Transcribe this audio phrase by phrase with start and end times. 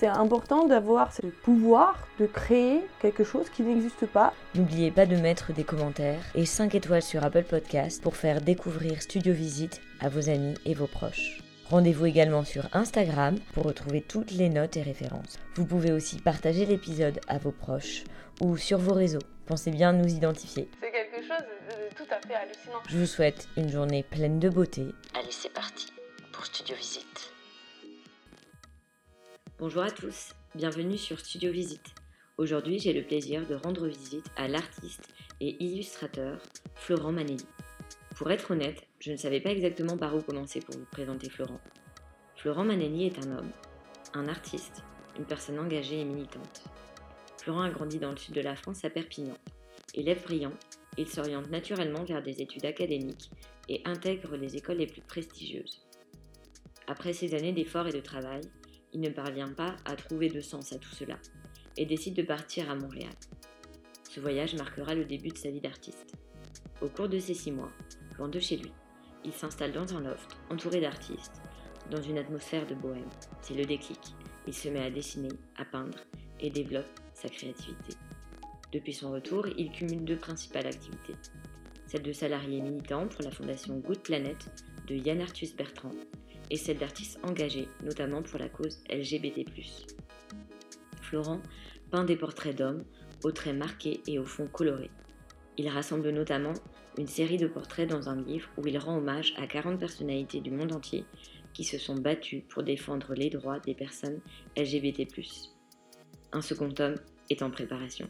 [0.00, 4.32] C'est important d'avoir ce pouvoir de créer quelque chose qui n'existe pas.
[4.54, 9.02] N'oubliez pas de mettre des commentaires et 5 étoiles sur Apple Podcast pour faire découvrir
[9.02, 11.42] Studio Visite à vos amis et vos proches.
[11.68, 15.38] Rendez-vous également sur Instagram pour retrouver toutes les notes et références.
[15.54, 18.04] Vous pouvez aussi partager l'épisode à vos proches
[18.40, 19.18] ou sur vos réseaux.
[19.44, 20.70] Pensez bien nous identifier.
[20.80, 22.80] C'est quelque chose de tout à fait hallucinant.
[22.88, 24.86] Je vous souhaite une journée pleine de beauté.
[25.12, 25.92] Allez, c'est parti
[26.32, 27.29] pour Studio Visite.
[29.60, 31.94] Bonjour à tous, bienvenue sur Studio Visite.
[32.38, 35.06] Aujourd'hui, j'ai le plaisir de rendre visite à l'artiste
[35.38, 36.40] et illustrateur
[36.76, 37.44] Florent Manelli.
[38.16, 41.60] Pour être honnête, je ne savais pas exactement par où commencer pour vous présenter Florent.
[42.36, 43.50] Florent Manelli est un homme,
[44.14, 44.82] un artiste,
[45.18, 46.64] une personne engagée et militante.
[47.42, 49.36] Florent a grandi dans le sud de la France à Perpignan.
[49.92, 50.54] Élève brillant,
[50.96, 53.30] il s'oriente naturellement vers des études académiques
[53.68, 55.82] et intègre les écoles les plus prestigieuses.
[56.86, 58.40] Après ces années d'efforts et de travail,
[58.92, 61.16] il ne parvient pas à trouver de sens à tout cela
[61.76, 63.12] et décide de partir à Montréal.
[64.08, 66.14] Ce voyage marquera le début de sa vie d'artiste.
[66.80, 67.70] Au cours de ces six mois,
[68.18, 68.72] loin de chez lui,
[69.24, 71.40] il s'installe dans un loft, entouré d'artistes,
[71.90, 73.08] dans une atmosphère de bohème.
[73.42, 74.00] C'est le déclic.
[74.46, 75.98] Il se met à dessiner, à peindre
[76.40, 77.94] et développe sa créativité.
[78.72, 81.16] Depuis son retour, il cumule deux principales activités.
[81.86, 84.36] Celle de salarié militant pour la fondation Good Planet
[84.86, 85.90] de Yann Arthus Bertrand
[86.50, 89.46] et celle d'artiste engagé, notamment pour la cause LGBT.
[91.02, 91.40] Florent
[91.90, 92.84] peint des portraits d'hommes
[93.24, 94.90] aux traits marqués et au fond coloré.
[95.56, 96.54] Il rassemble notamment
[96.98, 100.50] une série de portraits dans un livre où il rend hommage à 40 personnalités du
[100.50, 101.04] monde entier
[101.52, 104.20] qui se sont battues pour défendre les droits des personnes
[104.56, 105.06] LGBT.
[106.32, 106.94] Un second tome
[107.28, 108.08] est en préparation.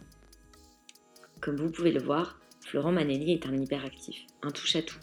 [1.41, 4.99] Comme vous pouvez le voir, Florent Manelli est un hyperactif, un touche-à-tout,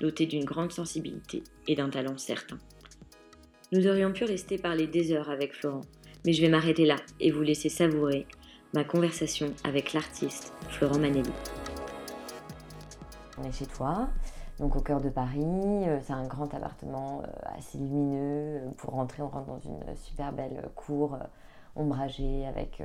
[0.00, 2.58] doté d'une grande sensibilité et d'un talent certain.
[3.72, 5.80] Nous aurions pu rester parler des heures avec Florent,
[6.24, 8.26] mais je vais m'arrêter là et vous laisser savourer
[8.74, 11.30] ma conversation avec l'artiste Florent Manelli.
[13.38, 14.08] On est chez toi,
[14.58, 15.40] donc au cœur de Paris.
[15.44, 17.26] euh, C'est un grand appartement euh,
[17.58, 18.60] assez lumineux.
[18.78, 21.18] Pour rentrer, on rentre dans une super belle cour euh,
[21.74, 22.82] ombragée avec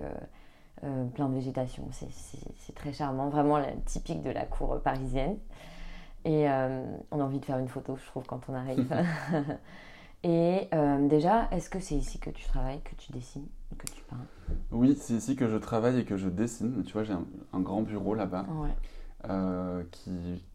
[1.14, 1.84] plein de végétation.
[1.92, 5.38] C'est- très charmant, vraiment la- typique de la cour parisienne.
[6.26, 8.88] Et euh, on a envie de faire une photo, je trouve, quand on arrive.
[10.24, 14.04] Et euh, déjà, est-ce que c'est ici que tu travailles, que tu dessines, que tu
[14.04, 14.18] peins?
[14.72, 16.84] Oui, c'est ici que je travaille et que je dessine.
[16.84, 18.46] Tu vois, j'ai un, un grand bureau là-bas.
[18.50, 18.70] Ouais.
[19.30, 20.46] euh, qui...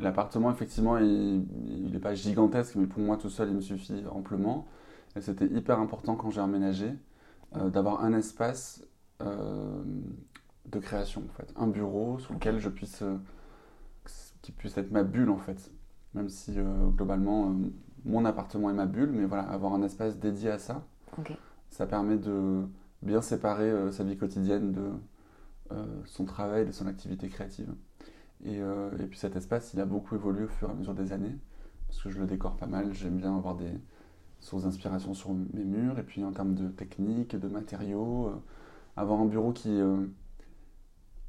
[0.00, 1.44] L'appartement, effectivement, il
[1.92, 4.66] n'est pas gigantesque, mais pour moi tout seul, il me suffit amplement.
[5.16, 6.92] Et c'était hyper important quand j'ai emménagé
[7.56, 8.84] euh, d'avoir un espace
[9.20, 11.52] de création, en fait.
[11.56, 13.02] Un bureau sur lequel je puisse.
[14.42, 15.70] qui puisse être ma bulle, en fait.
[16.14, 16.56] Même si,
[16.96, 17.54] globalement,
[18.04, 20.84] mon appartement est ma bulle, mais voilà, avoir un espace dédié à ça.
[21.70, 22.64] Ça permet de
[23.02, 24.90] bien séparer euh, sa vie quotidienne de
[25.72, 27.72] euh, son travail, de son activité créative.
[28.44, 30.94] Et, euh, et puis cet espace, il a beaucoup évolué au fur et à mesure
[30.94, 31.36] des années,
[31.88, 33.72] parce que je le décore pas mal, j'aime bien avoir des
[34.40, 38.32] sources d'inspiration sur mes murs, et puis en termes de technique, de matériaux,
[38.96, 39.80] avoir un bureau qui,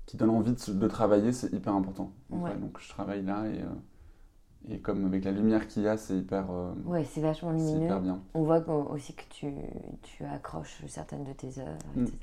[0.06, 2.12] qui donne envie de, travailler, c'est hyper important.
[2.30, 2.50] en Ouais.
[2.50, 2.60] vrai.
[2.60, 3.64] Donc je travaille là, et,
[4.70, 7.86] et comme avec la lumière qu'il y a, c'est hyper, euh, Ouais, c'est vachement lumineux.
[7.86, 8.22] hyper bien.
[8.34, 9.52] On voit aussi que tu,
[10.02, 12.04] tu accroches certaines de tes œuvres, Mm.
[12.04, 12.18] etc.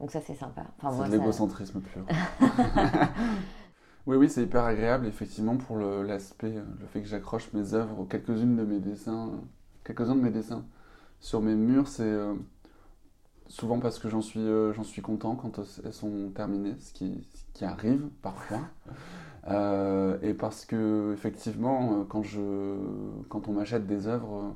[0.00, 0.64] Donc ça, c'est sympa.
[0.78, 2.04] Enfin, C'est de ça- l'égocentrisme pur.
[4.06, 8.06] oui, oui, c'est hyper agréable, effectivement, pour l'aspect, euh, le, fait que j'accroche mes œuvres,
[8.08, 9.32] quelques-unes de mes dessins,
[9.84, 10.64] quelques-uns de mes dessins
[11.20, 12.34] sur mes murs, c'est euh,
[13.48, 17.26] souvent parce que j'en suis, euh, j'en suis content quand elles sont terminées, ce qui,
[17.34, 18.60] ce qui arrive parfois.
[19.48, 22.40] Euh, et parce que, effectivement, euh, quand, je,
[23.28, 24.50] quand on m'achète des œuvres, euh,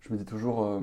[0.00, 0.80] je me dis toujours, euh,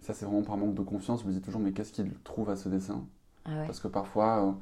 [0.00, 2.50] ça c'est vraiment par manque de confiance, je me dis toujours mais qu'est-ce qu'il trouve
[2.50, 3.06] à ce dessin?
[3.44, 3.66] Ah ouais.
[3.66, 4.52] Parce que parfois, euh,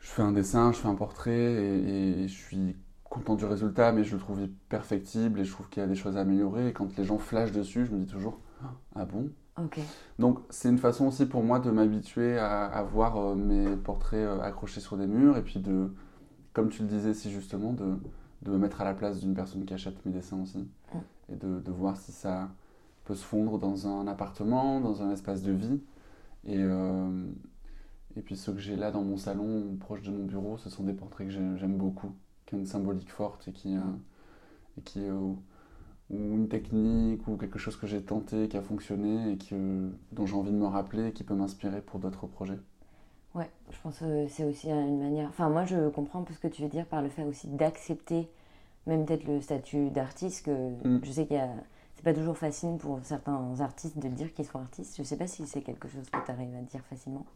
[0.00, 3.92] je fais un dessin, je fais un portrait et, et je suis content du résultat,
[3.92, 6.68] mais je le trouve perfectible et je trouve qu'il y a des choses à améliorer.
[6.68, 8.40] Et quand les gens flashent dessus, je me dis toujours
[8.94, 9.30] Ah bon?
[10.18, 14.20] Donc c'est une façon aussi pour moi de m'habituer à, à voir euh, mes portraits
[14.26, 15.90] euh, accrochés sur des murs et puis de,
[16.54, 17.96] comme tu le disais si justement, de,
[18.42, 20.66] de me mettre à la place d'une personne qui achète mes dessins aussi.
[21.32, 22.50] Et de, de voir si ça
[23.04, 25.80] peut se fondre dans un appartement, dans un espace de vie.
[26.46, 27.26] Et, euh,
[28.16, 30.84] et puis ceux que j'ai là dans mon salon, proche de mon bureau, ce sont
[30.84, 32.12] des portraits que j'ai- j'aime beaucoup,
[32.46, 33.76] qui ont une symbolique forte et qui,
[34.78, 35.00] et qui
[36.12, 40.26] ou une technique ou quelque chose que j'ai tenté, qui a fonctionné et que, dont
[40.26, 42.60] j'ai envie de me rappeler et qui peut m'inspirer pour d'autres projets.
[43.34, 45.28] Ouais, je pense que c'est aussi une manière.
[45.28, 48.28] Enfin, moi, je comprends ce que tu veux dire par le fait aussi d'accepter,
[48.86, 50.98] même peut-être le statut d'artiste, que Mm.
[51.02, 51.50] je sais qu'il y a.
[51.96, 54.96] C'est pas toujours facile pour certains artistes de dire qu'ils sont artistes.
[54.98, 57.26] Je sais pas si c'est quelque chose que tu arrives à dire facilement.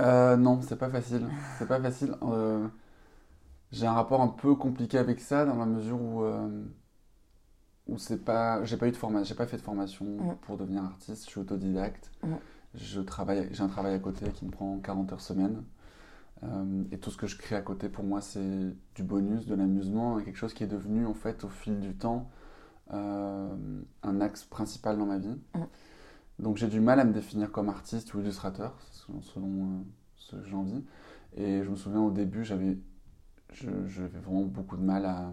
[0.00, 1.34] Euh, non, c'est pas facile.
[1.58, 2.14] C'est pas facile.
[2.22, 2.68] Euh,
[3.72, 6.64] j'ai un rapport un peu compliqué avec ça dans la mesure où, euh,
[7.86, 10.84] où c'est pas, j'ai pas eu de formation, j'ai pas fait de formation pour devenir
[10.84, 11.24] artiste.
[11.24, 12.10] Je suis autodidacte.
[12.74, 15.62] Je travaille, j'ai un travail à côté qui me prend 40 heures semaine.
[16.42, 19.54] Euh, et tout ce que je crée à côté, pour moi, c'est du bonus, de
[19.54, 22.30] l'amusement, et quelque chose qui est devenu, en fait, au fil du temps,
[22.92, 23.56] euh,
[24.02, 25.38] un axe principal dans ma vie.
[26.38, 29.82] Donc j'ai du mal à me définir comme artiste ou illustrateur, selon, selon, euh,
[30.16, 30.84] ce que j'ai envie.
[31.34, 32.76] Et je me souviens au début, j'avais
[33.52, 35.32] j'avais vraiment beaucoup de mal à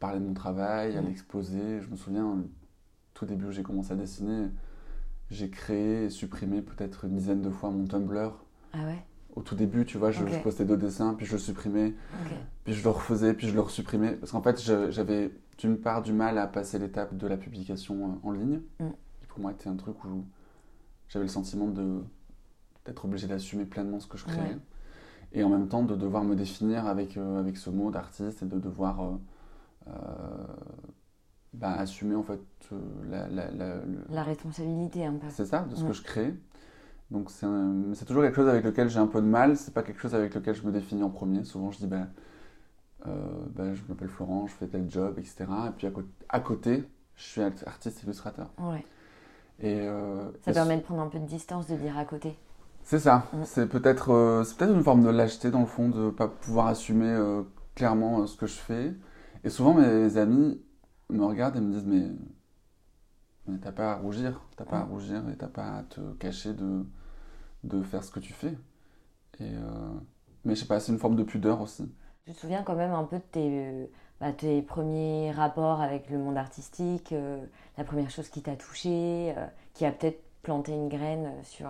[0.00, 1.06] parler de mon travail, à Mm.
[1.06, 1.80] l'exposer.
[1.80, 2.38] Je me souviens,
[3.14, 4.48] tout début où j'ai commencé à dessiner,
[5.30, 8.32] j'ai créé et supprimé peut-être une dizaine de fois mon Tumblr.
[8.72, 9.04] Ah ouais?
[9.36, 11.94] Au tout début, tu vois, je, postais deux dessins, puis je le supprimais,
[12.64, 14.14] puis je le refaisais, puis je le resupprimais.
[14.16, 14.60] Parce qu'en fait,
[14.90, 17.94] j'avais d'une part du mal à passer l'étape de la publication
[18.24, 18.60] euh, en ligne.
[18.80, 18.88] Mm.
[19.20, 20.24] Qui pour moi était un truc où
[21.08, 22.02] j'avais le sentiment de
[22.86, 24.40] d'être obligé d'assumer pleinement ce que je créais.
[24.40, 24.58] Ouais.
[25.32, 28.46] Et en même temps de devoir me définir avec, euh, avec ce mot d'artiste et
[28.46, 29.10] de devoir euh,
[29.90, 30.46] euh,
[31.52, 32.40] bah, assumer en fait
[32.72, 32.78] euh,
[33.08, 35.26] la, la- la- le- La responsabilité un peu.
[35.30, 35.88] c'est ça, de ce Ouais.
[35.88, 36.34] que je crée.
[37.10, 39.56] Donc c'est un- toujours quelque chose avec lequel j'ai un peu de mal.
[39.56, 41.42] C'est pas quelque chose avec lequel je me définis en premier.
[41.44, 42.08] Souvent je dis ben,
[43.06, 43.12] euh,
[43.50, 45.46] ben, je m'appelle Florent, je fais tel job, etc.
[45.68, 46.84] Et puis à, côté, à côté,
[47.16, 48.50] je suis art- artiste illustrateur.
[48.58, 48.84] Ouais.
[49.58, 52.38] Et, euh, Ça et permet de prendre un peu de distance, de dire à côté.
[52.84, 53.26] c'est ça.
[53.32, 53.38] Mm.
[53.44, 56.68] C'est peut-être euh, c'est peut-être une forme de lâcheté dans le fond de pas pouvoir
[56.68, 57.42] assumer
[57.74, 58.94] clairement ce que je fais.
[59.44, 60.60] Et souvent mes amis
[61.08, 62.10] me regardent et me disent mais
[63.46, 66.54] mais t'as pas à rougir, t'as pas à rougir et t'as pas à te cacher
[66.54, 66.84] de
[67.64, 68.56] de faire ce que tu fais.
[69.40, 69.90] Et euh,
[70.44, 71.90] mais je sais pas, c'est une forme de pudeur aussi.
[72.26, 73.90] Tu te souviens quand même un peu de tes,
[74.20, 77.44] bah, tes premiers rapports avec le monde artistique, euh,
[77.76, 81.68] la première chose qui t'a touché, euh, qui a peut-être planté une graine sur.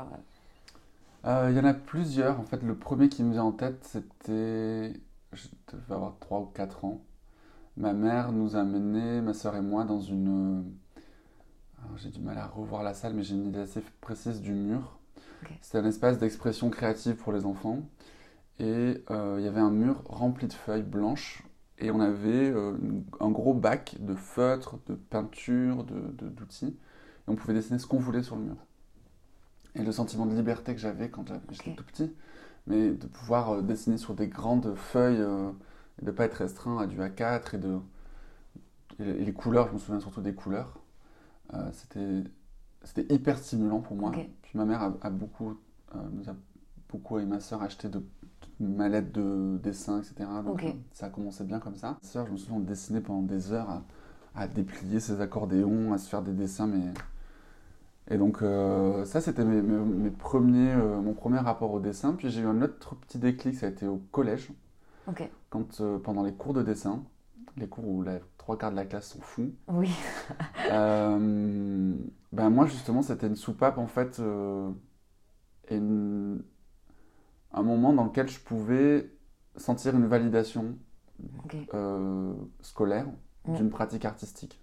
[1.24, 2.40] Il y en a plusieurs.
[2.40, 4.94] En fait, le premier qui me vient en tête, c'était.
[5.32, 7.00] Je devais avoir 3 ou 4 ans.
[7.76, 10.64] Ma mère nous a menés, ma soeur et moi, dans une.
[11.82, 14.52] alors, J'ai du mal à revoir la salle, mais j'ai une idée assez précise du
[14.52, 14.98] mur.
[15.42, 15.50] Ok.
[15.60, 17.80] C'était un espace d'expression créative pour les enfants.
[18.60, 21.44] Et euh, il y avait un mur rempli de feuilles blanches.
[21.78, 22.76] Et on avait euh,
[23.20, 26.68] un gros bac de feutres, de peinture, de, de- d'outils.
[27.28, 28.56] Et on pouvait dessiner ce qu'on voulait sur le mur.
[29.74, 32.12] Et le sentiment de liberté que j'avais quand j'étais tout petit,
[32.66, 35.50] mais de pouvoir euh, dessiner sur des grandes feuilles euh,
[36.00, 37.78] et de ne pas être restreint à du A4 et de.
[38.98, 40.74] Et les- couleurs, je me souviens surtout des couleurs.
[41.54, 42.24] Euh, c'était,
[42.84, 44.12] c'était hyper stimulant pour moi.
[44.42, 45.58] Puis ma mère a, a beaucoup,
[45.96, 46.34] euh, nous a
[46.90, 48.02] beaucoup et ma soeur acheté de
[48.60, 50.42] une mallette de dessin, etc.
[50.42, 51.98] Donc euh, ça a commencé bien comme ça.
[52.02, 53.84] Ma soeur, je me souviens, on dessinait pendant des heures à,
[54.36, 56.82] à déplier ses accordéons, à se faire des dessins, mais
[58.10, 62.14] et donc euh, ça c'était mes, mes- mes premiers, mon premier rapport au dessin.
[62.14, 64.50] Puis j'ai eu un autre petit déclic, ça a été au collège,
[65.50, 67.02] Quand euh, pendant les cours de dessin,
[67.56, 69.90] les cours où les trois quarts de la classe sont fous, Oui.
[70.70, 71.94] euh,
[72.32, 74.70] ben moi justement c'était une soupape en fait, euh,
[75.68, 76.42] et une-
[77.52, 79.10] un moment dans lequel je pouvais
[79.56, 80.76] sentir une validation
[82.62, 83.06] scolaire
[83.46, 83.54] Mm.
[83.56, 84.60] d'une pratique artistique.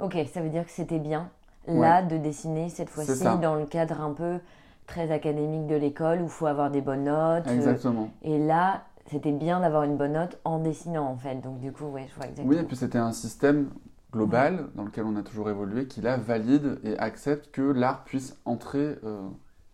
[0.00, 1.30] Ok, ça veut dire que c'était bien,
[1.68, 4.40] là, de dessiner cette fois-ci dans le cadre un peu
[4.86, 7.46] très académique de l'école où il faut avoir des bonnes notes.
[7.46, 8.10] euh, Exactement.
[8.22, 11.36] et là, c'était bien d'avoir une bonne note en dessinant, en fait.
[11.40, 12.48] Donc, du coup, ouais, je vois exactement.
[12.48, 13.70] Oui, et puis c'était un système
[14.12, 18.36] global dans lequel on a toujours évolué qui là valide et accepte que l'art puisse
[18.44, 19.22] entrer euh,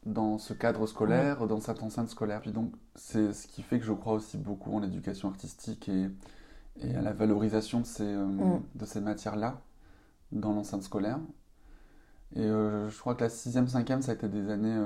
[0.06, 2.40] dans ce cadre scolaire, dans cette enceinte scolaire.
[2.40, 6.08] Puis donc c'est ce qui fait que je crois aussi beaucoup en l'éducation artistique et,
[6.80, 8.62] et à la valorisation de ces, euh, Mm.
[8.76, 9.60] de ces matières-là
[10.32, 11.18] dans l'enceinte scolaire.
[12.36, 14.76] Et euh, je crois que la sixième, cinquième, ça a été des années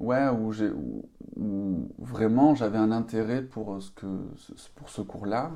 [0.00, 5.02] ouais, où, j'ai, où, où vraiment j'avais un intérêt pour ce, que, ce- pour ce
[5.02, 5.52] cours-là.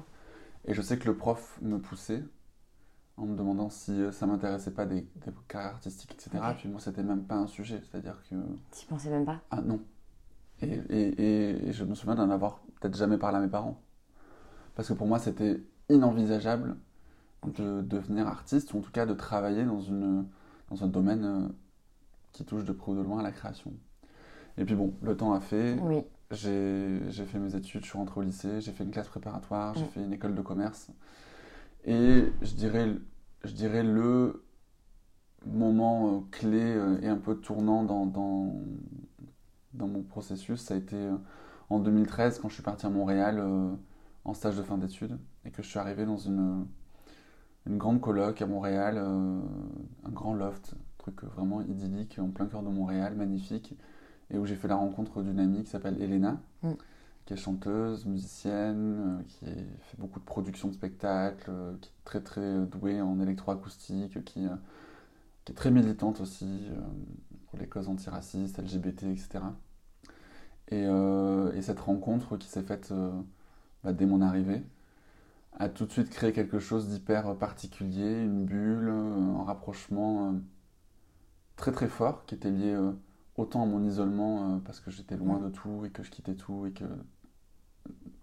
[0.66, 2.24] Et je sais que le prof me poussait
[3.16, 6.52] en me demandant si euh, ça m'intéressait pas des, des carrières artistiques, etc.
[6.52, 6.58] Ok.
[6.58, 7.82] Puis moi, c'était même pas un sujet.
[7.90, 8.36] C'est-à-dire que.
[8.72, 9.40] Tu pensais même pas?
[9.50, 9.80] Ah non.
[10.62, 13.80] Et, et- et- et je me souviens d'en avoir peut-être jamais parlé à mes parents.
[14.74, 16.76] Parce que pour moi, c'était inenvisageable
[17.46, 20.26] de devenir artiste, ou en tout cas de travailler dans, une,
[20.70, 21.48] dans un domaine euh,
[22.32, 23.72] qui touche de près ou de loin à la création.
[24.58, 25.76] Et puis bon, le temps a fait.
[25.80, 26.02] Oui.
[26.30, 29.84] J'ai fait mes études, je suis rentré au lycée, j'ai fait une classe préparatoire, j'ai
[29.84, 29.88] Mm.
[29.88, 30.90] fait une école de commerce.
[31.86, 32.94] Et je dirais,
[33.44, 34.42] je dirais le
[35.46, 38.52] moment euh, clé euh, et un peu tournant dans, dans,
[39.72, 41.16] dans mon processus, ça a été euh,
[41.70, 43.42] en 2013 quand je suis parti à Montréal
[44.24, 46.66] en stage de fin d'études et que je suis arrivé dans une,
[47.66, 52.68] une grande coloc à Montréal, un grand loft, truc vraiment idyllique en plein cœur de
[52.70, 53.74] Montréal, magnifique
[54.30, 56.72] et où j'ai fait la rencontre d'une amie qui s'appelle Elena, Mm.
[57.26, 62.04] qui est chanteuse, musicienne, euh, qui fait beaucoup de productions de spectacles, euh, qui est
[62.04, 64.46] très très euh, douée en électroacoustique, qui,
[65.44, 66.68] qui est très militante aussi
[67.46, 69.40] pour les causes antiracistes, LGBT, etc.
[70.68, 73.10] Et, euh, et cette rencontre qui s'est faite euh,
[73.84, 74.62] bah, dès mon arrivée
[75.58, 80.38] a tout de suite créé quelque chose d'hyper particulier, une bulle, un rapprochement euh,
[81.56, 82.76] très très fort qui était lié
[83.38, 85.44] autant à mon isolement euh, parce que j'étais loin Mm.
[85.44, 86.84] de tout et que je quittais tout et que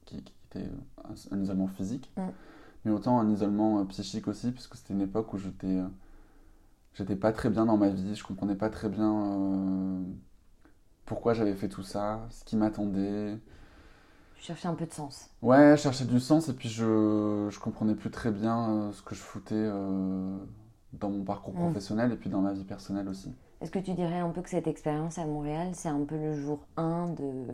[0.05, 0.69] qui, qui était
[1.03, 2.29] un, un isolement physique, Mm.
[2.85, 5.87] mais autant un isolement euh, psychique aussi puisque c'était une époque où j'étais euh,
[6.93, 10.03] j'étais pas très bien dans ma vie, je comprenais pas très bien
[11.05, 13.37] pourquoi j'avais fait tout ça, ce qui m'attendait.
[14.39, 15.29] Je cherchais un peu de sens.
[15.41, 19.13] Ouais, je cherchais du sens et puis je, je comprenais plus très bien ce que
[19.15, 19.69] je foutais
[20.93, 21.59] dans mon parcours Mm.
[21.59, 23.33] professionnel et puis dans ma vie personnelle aussi.
[23.61, 26.33] Est-ce que tu dirais un peu que cette expérience à Montréal, c'est un peu le
[26.33, 27.45] jour 1 de,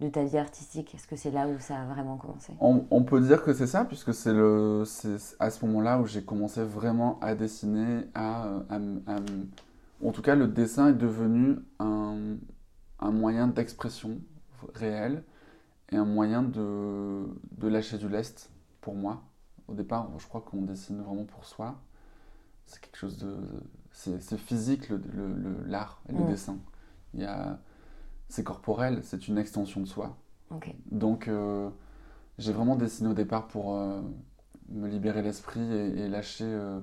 [0.00, 0.94] de ta vie artistique?
[0.94, 2.54] Est-ce que c'est là où ça a vraiment commencé?
[2.60, 4.30] On, peut dire que c'est ça, puisque c'est
[5.38, 8.48] à ce moment-là où j'ai commencé vraiment à dessiner, à,
[10.04, 12.36] en tout cas, le dessin est devenu un,
[13.00, 14.18] un moyen d'expression
[14.74, 15.22] réel
[15.90, 18.50] et un moyen de, de lâcher du lest
[18.80, 19.22] pour moi.
[19.68, 21.76] Au départ, je crois qu'on dessine vraiment pour soi.
[22.66, 23.36] C'est quelque chose de,
[24.20, 26.24] c'est physique le- le- le- l'art et le Mm.
[26.24, 26.58] dessin.
[27.14, 27.58] Il y a,
[28.28, 30.16] c'est corporel, c'est une extension de soi.
[30.92, 31.70] Donc, euh,
[32.38, 34.00] j'ai vraiment dessiné au départ pour euh,
[34.70, 36.80] me libérer l'esprit et, et lâcher, euh,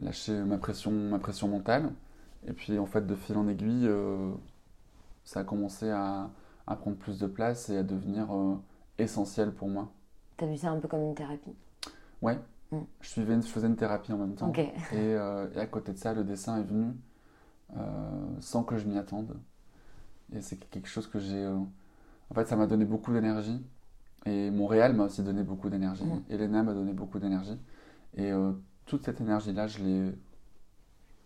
[0.00, 1.90] lâcher ma pression, ma pression mentale.
[2.46, 3.88] Et puis, en fait, de fil en aiguille,
[5.24, 6.30] ça a commencé à,
[6.66, 8.28] à prendre plus de place et à devenir
[8.98, 9.90] essentiel pour moi.
[10.38, 11.54] T'as vu ça un peu comme une thérapie?
[12.22, 12.38] Ouais,
[12.72, 12.78] Mm.
[13.00, 14.52] je, suivais une- je faisais une thérapie en même temps.
[14.92, 16.92] Et, euh, et à côté de ça, le dessin est venu
[17.76, 17.80] euh,
[18.40, 19.36] sans que je m'y attende.
[20.34, 21.44] Et c'est quelque chose que j'ai.
[21.44, 21.58] euh,
[22.30, 23.64] En fait, ça m'a donné beaucoup d'énergie.
[24.26, 26.04] Et Montréal m'a aussi donné beaucoup d'énergie.
[26.04, 26.22] Mhm.
[26.30, 27.58] Elena m'a donné beaucoup d'énergie.
[28.16, 28.32] Et
[28.86, 30.12] toute cette énergie-là, je l'ai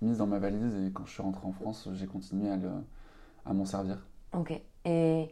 [0.03, 0.75] mise dans ma valise.
[0.77, 2.71] Et quand je suis rentré en France, j'ai continué à, le-
[3.47, 4.07] à m'en servir.
[4.35, 4.53] Ok.
[4.85, 5.29] Et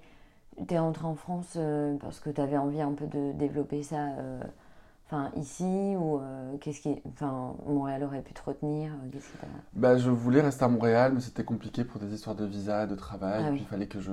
[0.66, 4.40] t'es rentré en France euh, parce que t'avais envie un peu de développer ça euh,
[5.10, 5.64] enfin, ici
[5.96, 6.96] ou euh, qu'est-ce qui.
[7.06, 11.44] Enfin, Montréal aurait pu te retenir euh, Bah, je voulais rester à Montréal, mais c'était
[11.44, 13.44] compliqué pour des histoires de visa, de travail.
[13.46, 13.58] Ah oui.
[13.60, 14.12] il fallait que je,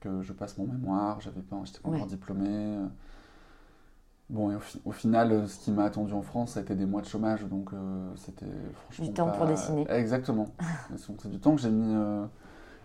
[0.00, 1.20] que je passe mon mémoire.
[1.20, 1.96] J'avais pas, j'étais pas Ouais.
[1.96, 2.78] encore diplômé.
[4.30, 6.62] Bon, et au, fi- au final, euh, ce qui m'a attendu en France, ça a
[6.62, 7.44] été des mois de chômage.
[7.44, 8.46] Donc euh, c'était
[8.84, 9.04] franchement.
[9.06, 9.86] Du temps pas- pour dessiner.
[9.90, 10.48] Exactement.
[10.96, 11.94] C'est du temps que j'ai mis.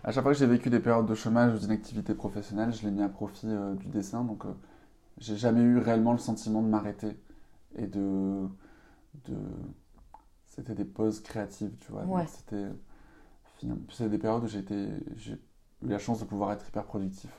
[0.02, 2.90] À chaque fois que j'ai vécu des périodes de chômage ou d'inactivité professionnelle, je l'ai
[2.90, 3.48] mis à profit
[3.78, 4.22] du dessin.
[4.24, 4.44] Donc
[5.20, 7.16] j'ai jamais eu réellement le sentiment de m'arrêter
[7.76, 8.48] et de.
[9.26, 9.36] de...
[10.46, 12.04] C'était des pauses créatives, tu vois.
[12.04, 12.26] Ouais.
[12.26, 12.68] C'était.
[13.90, 14.60] C'est des périodes où j'ai
[15.32, 15.38] eu
[15.82, 17.30] la chance de pouvoir être hyper productif.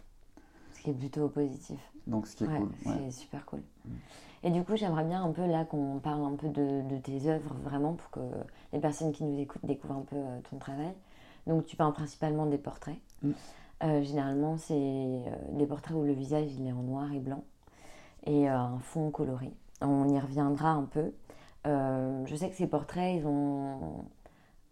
[0.74, 1.80] Ce qui est plutôt positif.
[2.08, 2.70] Donc ce qui est Ouais, cool.
[2.86, 2.98] ouais.
[3.06, 3.62] c'est super cool.
[3.86, 3.92] Mm.
[4.44, 7.28] Et du coup, j'aimerais bien un peu là qu'on parle un peu de, de tes
[7.28, 8.20] œuvres, vraiment, pour que
[8.74, 10.94] les personnes qui nous écoutent découvrent un peu euh, ton travail.
[11.46, 12.98] Donc, tu peins principalement des portraits.
[13.22, 13.32] Mm.
[13.84, 15.22] Euh, généralement, c'est euh,
[15.54, 17.44] des portraits où le visage il est en noir et blanc
[18.26, 19.52] et euh, un fond coloré.
[19.82, 21.12] On y reviendra un peu.
[21.68, 24.06] Euh, je sais que ces portraits, ils ont,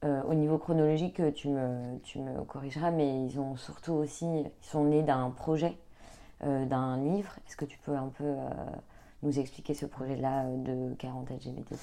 [0.06, 4.51] euh, au niveau chronologique, tu me, tu me corrigeras, mais ils ont surtout aussi, ils
[4.62, 5.77] sont nés d'un projet
[6.44, 7.32] euh, d'un livre.
[7.48, 8.50] Est-ce que tu peux un peu euh,
[9.24, 11.75] nous expliquer ce projet-là de 40 LGBT+.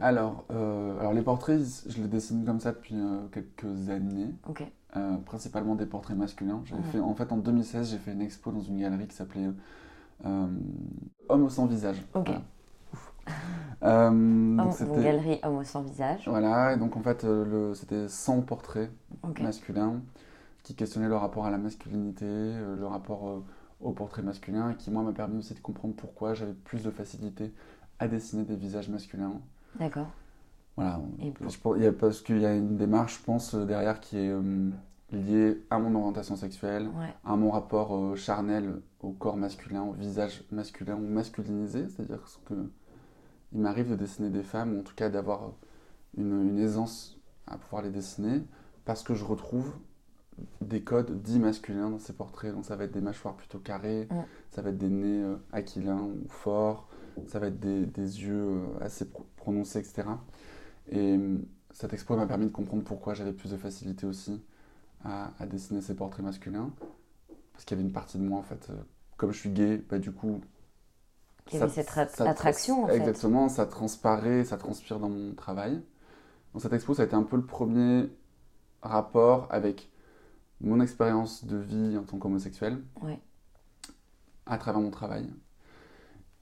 [0.00, 2.96] Alors, alors les portraits, je les dessine comme ça depuis
[3.32, 4.34] quelques années.
[4.48, 4.64] Ok.
[4.94, 6.62] Euh, principalement des portraits masculins.
[6.70, 6.82] Ouais.
[6.90, 9.48] fait, en fait, en 2016, j'ai fait une expo dans une galerie qui s'appelait
[11.28, 12.02] Homme sans visage.
[12.14, 12.26] Ok.
[12.28, 12.42] Voilà.
[13.84, 16.28] Euh, donc c'était- galerie Homme sans visage.
[16.28, 18.90] Voilà, et donc en fait, euh, le- c'était 100 portraits
[19.24, 19.40] Ok.
[19.40, 20.00] masculins
[20.62, 23.44] qui questionnaient le rapport à la masculinité, euh, le rapport euh,
[23.80, 26.90] au portrait masculin, et qui, moi, m'a permis aussi de comprendre pourquoi j'avais plus de
[26.92, 27.52] facilité
[27.98, 29.32] à dessiner des visages masculins.
[29.80, 30.10] D'accord.
[30.76, 33.24] Voilà, Et pour- je pense- il y a, parce qu'il y a une démarche, je
[33.24, 34.30] pense, euh, derrière qui est
[35.12, 37.14] euh, liée à mon orientation sexuelle, Ouais.
[37.24, 42.54] à mon rapport euh, charnel au corps masculin, au visage masculin ou masculinisé, c'est-à-dire que
[43.54, 45.52] il m'arrive de dessiner des femmes, ou en tout cas d'avoir
[46.16, 48.42] une, une aisance à pouvoir les dessiner,
[48.86, 49.74] parce que je retrouve
[50.62, 52.54] des codes dits masculins dans ces portraits.
[52.54, 54.08] Donc ça va être des mâchoires plutôt carrées,
[54.50, 56.88] ça va être des nez euh, aquilins ou forts,
[57.26, 60.04] ça va être des, des yeux euh, assez pro- prononcés, etc.
[60.90, 61.18] Et
[61.72, 64.42] cette expo m'a permis de comprendre pourquoi j'avais plus de facilité aussi
[65.04, 66.70] à, à dessiner ces portraits masculins.
[67.52, 68.74] Parce qu'il y avait une partie de moi, en fait, euh,
[69.16, 70.40] comme je suis gay, bah, du coup.
[71.52, 72.96] Il y avait cette trans- attraction, en fait.
[72.96, 75.82] Exactement, ça transparaît, ça transpire dans mon travail.
[76.52, 78.08] Donc cette expo, ça a été un peu le premier
[78.82, 79.90] rapport avec
[80.60, 83.18] mon expérience de vie en tant qu'homosexuel Ouais.
[84.46, 85.28] à travers mon travail.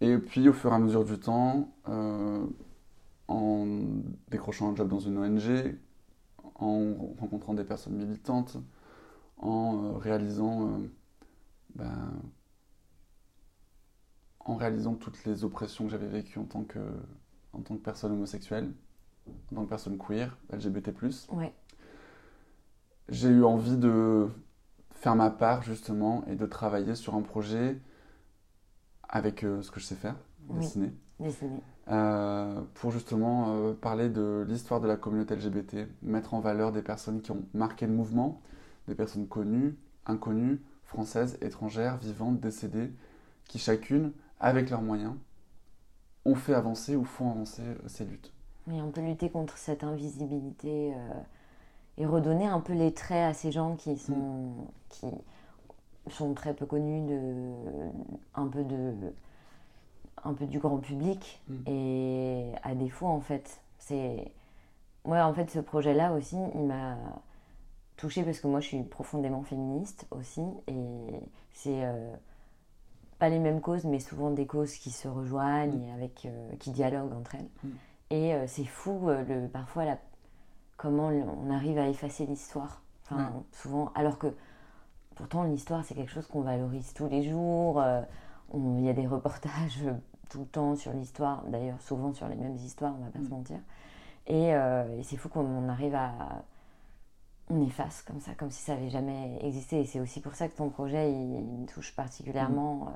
[0.01, 2.45] Et puis au fur et à mesure du temps, euh,
[3.29, 3.67] en
[4.31, 5.77] décrochant un job dans une ONG,
[6.61, 8.57] en rencontrant des personnes militantes,
[9.39, 10.79] en euh, réalisant, euh,
[11.75, 12.13] ben,
[14.41, 16.79] en réalisant toutes les oppressions que j'avais vécues en tant que,
[17.53, 18.73] en tant que personne homosexuelle,
[19.53, 20.93] en tant que personne queer, LGBT+,
[21.33, 21.53] Ouais.
[23.09, 24.29] j'ai eu envie de
[24.93, 27.79] faire ma part justement et de travailler sur un projet
[29.09, 30.17] avec euh, ce que je sais faire,
[30.49, 30.57] Oui.
[30.61, 30.93] dessiner.
[31.89, 36.83] Euh, pour justement euh, parler de l'histoire de la communauté LGBT, mettre en valeur des
[36.83, 38.41] personnes qui ont marqué le mouvement,
[38.89, 42.93] des personnes connues, inconnues, françaises, étrangères, vivantes, décédées,
[43.47, 45.15] qui chacune, avec leurs moyens,
[46.25, 48.33] ont fait avancer ou font avancer euh, ces luttes.
[48.73, 51.13] Et on peut lutter contre cette invisibilité euh,
[51.99, 54.53] et redonner un peu les traits à ces gens qui sont,
[54.89, 55.07] qui
[56.09, 57.53] sont très peu connus de,
[58.35, 58.95] un, peu de,
[60.25, 61.43] un peu du grand public.
[61.49, 61.55] Mm.
[61.67, 64.33] Et à défaut, en fait, c'est.
[65.05, 66.97] Moi, en fait, ce projet-là aussi, il m'a
[67.97, 70.43] touchée parce que moi, je suis profondément féministe aussi.
[70.69, 71.21] Et
[71.53, 71.85] c'est.
[71.85, 72.15] euh,
[73.19, 76.71] pas les mêmes causes, mais souvent des causes qui se rejoignent et avec, euh, qui
[76.71, 77.49] dialoguent entre elles.
[77.63, 77.69] Mm.
[78.13, 79.99] Et euh, c'est fou, le, parfois, la,
[80.79, 82.81] comment on arrive à effacer l'histoire.
[83.05, 84.35] Enfin, souvent, alors que
[85.17, 87.79] pourtant, l'histoire, c'est quelque chose qu'on valorise tous les jours.
[87.83, 88.01] euh,
[88.55, 89.85] Il y a des reportages
[90.31, 93.25] tout le temps sur l'histoire, d'ailleurs, souvent sur les mêmes histoires, on va pas Mm.
[93.27, 93.59] se mentir.
[94.29, 96.45] Et, euh, et c'est fou qu'on arrive à.
[97.53, 99.81] On efface comme ça, comme si ça n'avait jamais existé.
[99.81, 102.89] Et c'est aussi pour ça que ton projet, il, me touche particulièrement.
[102.89, 102.91] euh,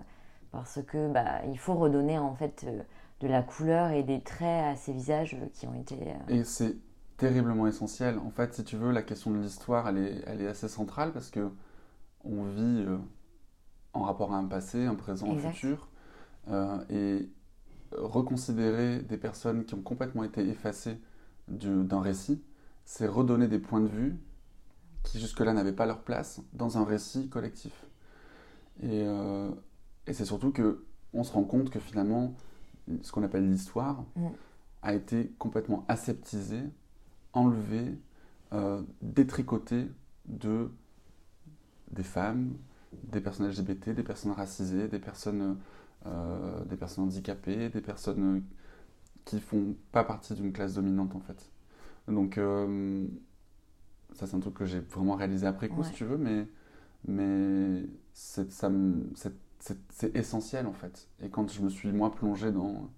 [0.52, 2.82] parce que bah, il faut redonner en fait euh,
[3.20, 5.96] de la couleur et des traits à ces visages qui ont été.
[6.28, 6.76] Et c'est
[7.16, 8.18] terriblement essentiel.
[8.20, 11.12] En fait, si tu veux, la question de l'histoire, elle est, elle est assez centrale
[11.12, 11.50] parce que
[12.24, 12.96] on vit euh,
[13.92, 15.88] en rapport à un passé, un présent, un futur.
[16.50, 17.30] Euh, et
[17.92, 20.98] reconsidérer des personnes qui ont complètement été effacées
[21.48, 22.42] du- d'un récit,
[22.84, 24.16] c'est redonner des points de vue
[25.04, 27.86] qui jusque-là n'avaient pas leur place dans un récit collectif.
[28.82, 29.50] Et, euh,
[30.06, 32.34] et c'est surtout que on se rend compte que finalement,
[33.02, 34.26] ce qu'on appelle l'histoire Mm.
[34.82, 36.60] a été complètement aseptisé,
[37.32, 37.96] enlevé,
[38.52, 39.88] euh, détricoté
[40.26, 40.70] de
[41.90, 42.54] des femmes,
[43.04, 45.58] des personnes LGBT, des personnes racisées, des personnes,
[46.06, 48.40] euh, des personnes handicapées, des personnes euh,
[49.24, 51.50] qui font pas partie d'une classe dominante en fait.
[52.08, 53.06] Donc euh,
[54.12, 55.86] ça c'est un truc que j'ai vraiment réalisé après coup Ouais.
[55.88, 56.46] si tu veux, mais
[57.06, 58.46] mais c'est
[60.14, 61.08] essentiel en fait.
[61.22, 62.90] Et quand je me suis moi plongé dans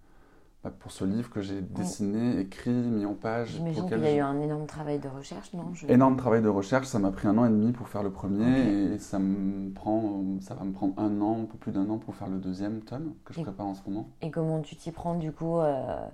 [0.71, 4.21] pour ce livre que j'ai dessiné, écrit, mis en page, J'imagine qu'il y a eu
[4.21, 5.73] un énorme travail de recherche, non?
[5.75, 6.87] Je- énorme travail de recherche.
[6.87, 10.23] Ça m'a pris un an et demi pour faire le premier et ça me prend,
[10.41, 12.81] ça va me prendre un an, un peu plus d'un an pour faire le deuxième
[12.81, 14.09] tome que je Et- prépare en ce moment.
[14.23, 16.07] Et comment tu t'y prends du coup euh,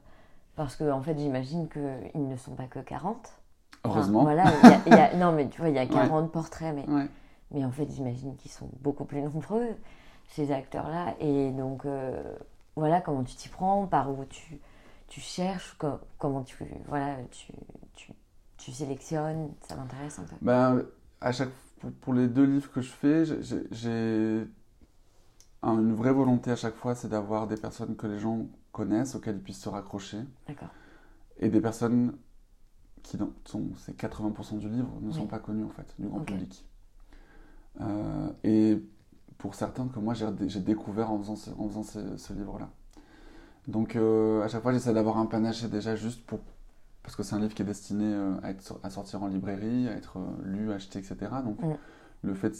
[0.57, 3.33] Parce que en fait, j'imagine qu'ils ne sont pas que 40.
[3.85, 4.23] Enfin, Heureusement.
[4.23, 6.31] voilà, il y a- il y a- non, mais tu vois, il y a 40
[6.31, 7.07] portraits, mais, Ouais.
[7.53, 9.67] mais en fait, j'imagine qu'ils sont beaucoup plus nombreux,
[10.29, 11.15] ces acteurs-là.
[11.21, 12.23] Et donc, euh,
[12.76, 14.58] voilà, comment tu t'y prends, par où tu,
[15.08, 16.56] tu cherches, co- comment tu,
[16.88, 17.52] voilà, tu,
[17.94, 18.12] tu,
[18.56, 20.37] tu sélectionnes, ça m'intéresse un peu.
[20.40, 20.85] Ben,
[21.20, 24.46] à chaque, pour, pour les deux livres que je fais, j'ai- j'ai- j'ai
[25.62, 29.14] un- une vraie volonté à chaque fois, c'est d'avoir des personnes que les gens connaissent,
[29.14, 30.68] auxquelles ils puissent se raccrocher, D'accord.
[31.38, 32.16] et des personnes
[33.02, 36.20] qui dans- sont, c'est 80% du livre, ne sont pas connues en fait, du grand
[36.20, 36.66] public.
[37.80, 38.82] Euh, et
[39.42, 42.68] pour certains que moi j'ai découvert en faisant ce, en faisant ce, ce livre-là.
[43.66, 46.38] Donc euh, à chaque fois, j'essaie d'avoir un panaché déjà juste pour...
[47.02, 49.88] Parce que c'est un livre qui est destiné euh, à, être, à sortir en librairie,
[49.88, 51.16] à être euh, lu, acheté, etc.
[51.44, 51.74] Donc Mm.
[52.22, 52.52] le fait,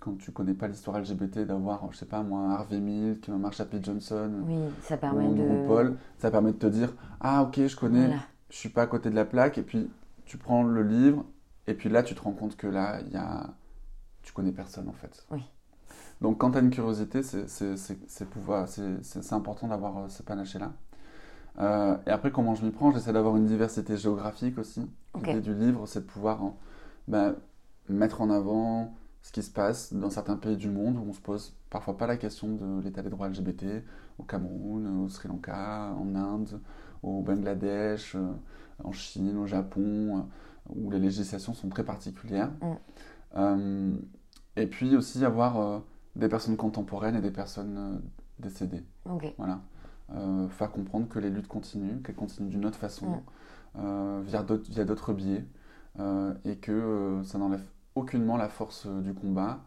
[0.00, 3.80] quand tu connais pas l'histoire LGBT, d'avoir, je sais pas moi, Harvey Milk, Marsha P.
[3.82, 5.66] Johnson, Oui, ça ou permet un de.
[5.66, 8.22] Paul, ça permet de te dire, ah ok, je connais, Voilà.
[8.48, 9.90] je suis pas à côté de la plaque, et puis
[10.24, 11.22] tu prends le livre,
[11.66, 13.50] et puis là tu te rends compte que là, il y a...
[14.22, 15.26] tu connais personne en fait.
[15.30, 15.42] Oui.
[16.20, 20.72] Donc quand tu as une curiosité, c'est- important d'avoir euh, ce panaché-là.
[21.58, 22.90] Euh, et après, comment je m'y prends?
[22.90, 24.90] J'essaie d'avoir une diversité géographique aussi.
[25.24, 26.54] L'idée du livre, c'est de pouvoir hein,
[27.06, 27.36] ben,
[27.88, 31.20] mettre en avant ce qui se passe dans certains pays du monde où on se
[31.20, 33.84] pose parfois pas la question de l'état des droits LGBT,
[34.18, 36.60] au Cameroun, au Sri Lanka, en Inde,
[37.02, 38.32] au Bangladesh, euh,
[38.82, 42.50] en Chine, au Japon, euh, où les législations sont très particulières.
[43.36, 43.96] Mm.
[44.56, 45.82] Et puis aussi avoir
[46.16, 47.98] des personnes contemporaines et des personnes euh,
[48.38, 48.84] décédées.
[49.38, 49.60] Voilà.
[50.14, 53.22] Euh, faire comprendre que les luttes continuent, qu'elles continuent d'une autre façon,
[53.78, 55.44] euh, via d'autres biais,
[55.98, 59.60] euh, et que ça n'enlève aucunement la force du combat,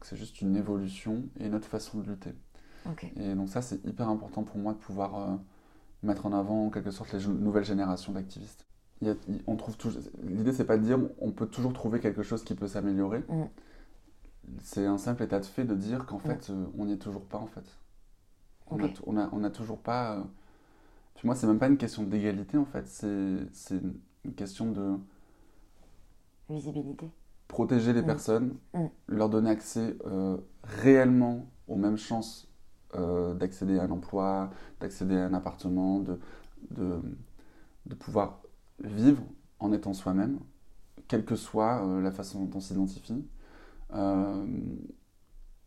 [0.00, 2.34] que c'est juste une évolution et une autre façon de lutter.
[3.16, 5.38] Et donc ça, c'est hyper important pour moi de pouvoir
[6.02, 8.66] mettre en avant en quelque sorte les nouvelles générations d'activistes.
[9.00, 9.76] Il y a- il- on trouve
[10.22, 13.20] L'idée, c'est pas de dire on peut toujours trouver quelque chose qui peut s'améliorer.
[13.28, 13.44] Mm.
[14.62, 17.24] C'est un simple état de fait de dire qu'en fait, euh, on n'y est toujours
[17.26, 17.64] pas en fait.
[18.70, 18.84] On Ok.
[18.84, 20.16] a, on a, on a toujours pas.
[20.18, 20.24] euh,
[21.16, 22.86] Puis moi, c'est même pas une question d'égalité en fait.
[22.88, 24.00] C'est une-
[24.36, 24.98] question de
[26.48, 27.12] Visibilité.
[27.48, 28.04] protéger les Mm.
[28.04, 28.90] personnes, Mm.
[29.08, 32.48] leur donner accès euh, réellement aux mêmes chances
[32.94, 36.18] euh, d'accéder à un emploi, d'accéder à un appartement, de,
[36.70, 37.00] de,
[37.86, 38.42] de pouvoir
[38.82, 39.22] vivre
[39.60, 40.40] en étant soi-même,
[41.08, 43.24] quelle que soit la façon dont on s'identifie.
[43.94, 44.46] Euh,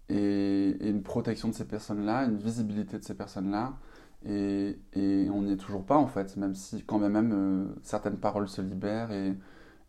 [0.10, 3.78] et, et une protection de ces personnes-là, une visibilité de ces personnes-là.
[4.26, 7.76] Et, et on n'y est toujours pas en fait, même si quand même, même euh,
[7.84, 9.30] certaines paroles se libèrent et,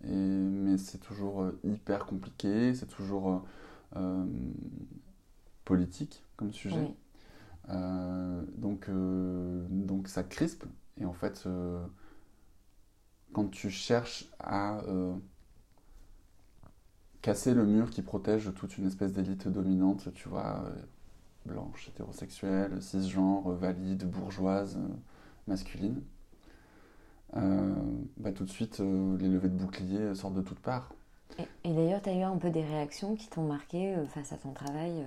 [0.04, 3.44] et- mais c'est toujours euh, hyper compliqué, c'est toujours
[3.96, 4.24] euh,
[5.64, 6.76] politique comme sujet.
[6.80, 6.94] Oui.
[7.70, 10.64] Euh, donc, euh, donc ça crispe.
[10.98, 11.84] Et en fait, euh,
[13.32, 14.80] quand tu cherches à
[17.22, 20.70] casser le mur qui protège toute une espèce d'élite dominante, tu vois, euh,
[21.46, 24.94] blanche, hétérosexuelle, cisgenre, valide, bourgeoise, euh,
[25.46, 26.02] masculine,
[27.36, 27.74] euh,
[28.16, 30.94] bah, tout de suite, euh, les levées de boucliers sortent de toutes parts.
[31.38, 34.32] Et, et d'ailleurs, tu as eu un peu des réactions qui t'ont marqué euh, face
[34.32, 35.04] à ton travail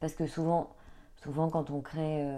[0.00, 0.70] Parce que souvent,
[1.22, 2.28] souvent quand on crée,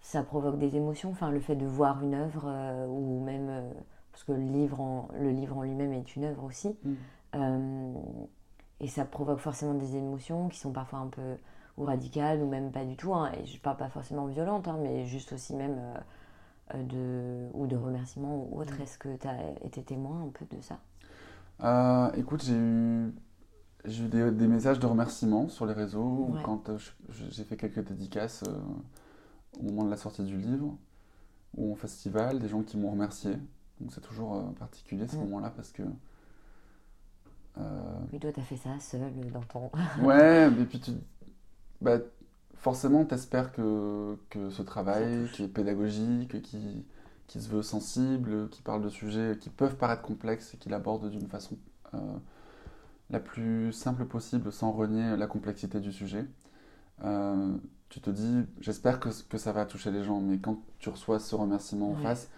[0.00, 1.10] ça provoque des émotions.
[1.10, 3.72] Enfin, le fait de voir une œuvre, ou même.
[4.12, 6.76] parce que le livre en, le livre en lui-même est une œuvre aussi.
[6.84, 6.94] Mm.
[7.36, 7.94] Euh,
[8.80, 11.36] et ça provoque forcément des émotions qui sont parfois un peu
[11.78, 13.14] ou radicales ou même pas du tout.
[13.14, 13.32] hein.
[13.38, 15.98] Et je parle pas forcément violentes, hein, mais juste aussi même euh,
[16.76, 18.74] euh, de, ou de remerciements ou autre.
[18.78, 18.82] Mm.
[18.82, 20.78] Est-ce que tu as été témoin un peu de ça?
[21.62, 23.12] Euh, écoute, j'ai eu,
[23.84, 26.42] j'ai eu des, des messages de remerciements sur les réseaux Ouais.
[26.44, 26.78] quand euh,
[27.30, 28.58] j'ai fait quelques dédicaces euh,
[29.60, 30.76] au moment de la sortie du livre
[31.56, 33.32] ou au festival, des gens qui m'ont remercié.
[33.80, 35.20] Donc c'est toujours euh, particulier ce Mm.
[35.20, 35.82] moment-là parce que.
[37.58, 37.62] Euh,
[38.12, 39.70] Oui, toi, tu as fait ça seul dans ton.
[40.02, 40.92] ouais, et puis tu.
[41.80, 41.98] Bah,
[42.56, 46.84] forcément, t'espères que, que ce travail, qui est pédagogique, qui,
[47.26, 51.10] qui se veut sensible, qui parle de sujets qui peuvent paraître complexes et qui l'aborde
[51.10, 51.56] d'une façon
[51.94, 51.98] euh,
[53.10, 56.26] la plus simple possible sans renier la complexité du sujet.
[57.04, 57.56] Euh,
[57.88, 61.18] tu te dis, j'espère que, que ça va toucher les gens, mais quand tu reçois
[61.20, 62.30] ce remerciement en face,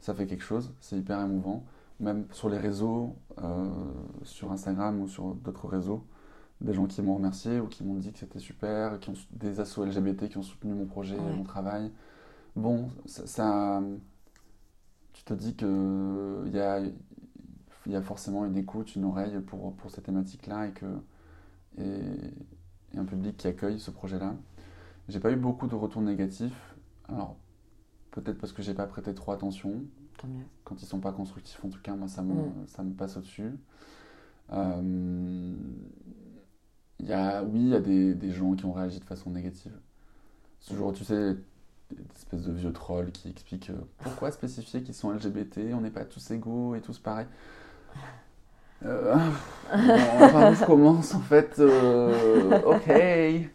[0.00, 1.64] ça fait quelque chose, c'est hyper émouvant.
[2.00, 3.70] Même sur les réseaux, euh,
[4.22, 6.04] sur Instagram ou sur d'autres réseaux,
[6.60, 9.60] des gens qui m'ont remercié ou qui m'ont dit que c'était super, qui ont, des
[9.60, 11.36] assos LGBT qui ont soutenu mon projet, Ouais.
[11.36, 11.92] mon travail.
[12.56, 13.82] Bon, ça, ça-
[15.12, 19.40] tu te dis que il y a, il y a forcément une écoute, une oreille
[19.40, 20.86] pour, pour ces thématiques-là et que
[21.78, 22.00] et,
[22.94, 24.34] et un public qui accueille ce projet-là.
[25.08, 26.76] J'ai pas eu beaucoup de retours négatifs.
[27.08, 27.36] Alors
[28.12, 29.82] peut-être parce que j'ai pas prêté trop attention.
[30.18, 30.44] Tant mieux.
[30.66, 32.52] Quand ils sont pas constructifs, en tout cas, moi ça me, Mm.
[32.66, 33.52] ça me passe au-dessus.
[34.52, 35.52] Euh,
[37.00, 39.72] y a, oui, il y a des, des gens qui ont réagi de façon négative.
[40.60, 41.36] Ce jour, tu sais,
[41.92, 45.90] des espèces de vieux trolls qui expliquent euh, pourquoi spécifier qu'ils sont LGBT, on n'est
[45.90, 47.28] pas tous égaux et tous pareils.
[48.84, 49.14] Euh,
[49.72, 53.50] où je commence en fait euh, Ok.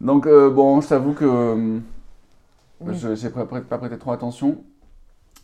[0.00, 1.80] Donc, euh, bon, je t'avoue que
[2.80, 2.96] Oui.
[2.96, 4.62] je pas, prêt- pas prêté trop attention,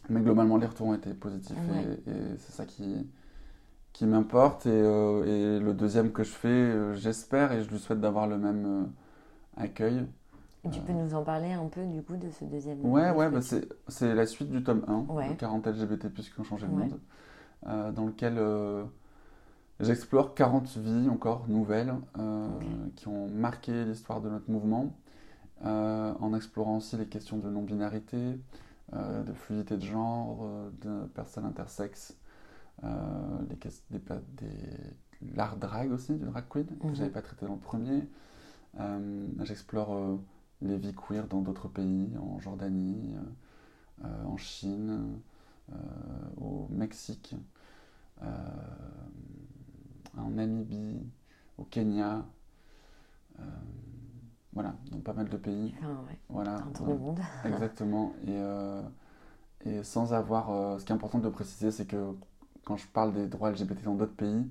[0.09, 1.85] mais globalement, les retours ont été positifs Ouais.
[2.07, 3.07] et, et c'est ça qui,
[3.93, 4.67] qui m'importe.
[4.67, 8.27] Et, euh, et le deuxième que je fais, euh, j'espère et je lui souhaite d'avoir
[8.27, 8.85] le même euh,
[9.63, 10.07] accueil
[10.65, 13.31] Et tu peux nous en parler un peu du coup de ce deuxième Ouais, ouais,
[13.31, 15.29] bah, tu- c'est la suite du tome 1, Ouais.
[15.29, 16.89] de 40 LGBT qui ont changé le Ouais.
[16.89, 18.39] monde, dans lequel
[19.81, 21.95] j'explore 40 vies encore nouvelles
[22.97, 24.95] qui ont marqué l'histoire de notre mouvement,
[25.65, 28.39] en explorant aussi les questions de non-binarité,
[28.93, 32.17] de fluidité de genre, euh, de personnes intersexes,
[32.85, 33.43] euh,
[33.91, 34.01] des,
[34.39, 36.95] des- l'art drag aussi, du drag queen, que Mhm.
[36.97, 38.09] j'avais pas traité dans le premier.
[38.81, 40.17] Euh, J'explore euh,
[40.63, 45.21] les vies queer dans d'autres pays, en Jordanie, euh, euh, en Chine,
[45.73, 45.77] euh,
[46.41, 47.37] au Mexique,
[48.23, 48.27] euh,
[50.17, 51.01] en Namibie,
[51.59, 52.25] au Kenya.
[54.55, 55.75] Voilà, dans pas mal de pays.
[55.79, 57.19] Enfin, ouais, Voilà, un tour du monde.
[57.45, 58.13] Exactement.
[58.27, 58.83] Et, euh,
[59.67, 60.51] et sans avoir.
[60.51, 62.13] euh, ce qui est important de préciser, c'est que
[62.65, 64.47] quand je parle des droits LGBT dans d'autres pays,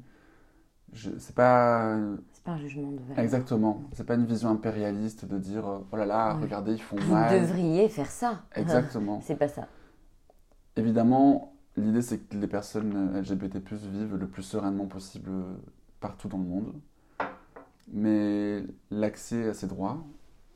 [0.92, 1.98] je, c'est pas.
[2.34, 3.20] C'est pas un jugement de valeur.
[3.20, 3.82] Exactement.
[3.94, 6.44] C'est pas une vision impérialiste de dire euh, oh là là, Ouais.
[6.44, 7.42] regardez, ils font Vous mal.
[7.42, 8.44] devriez faire ça.
[8.56, 9.22] Exactement.
[9.22, 9.68] C'est pas ça.
[10.76, 15.32] Évidemment, l'idée c'est que les personnes LGBT vivent le plus sereinement possible
[16.00, 16.74] partout dans le monde.
[17.91, 20.04] Mais l'accès à ces droits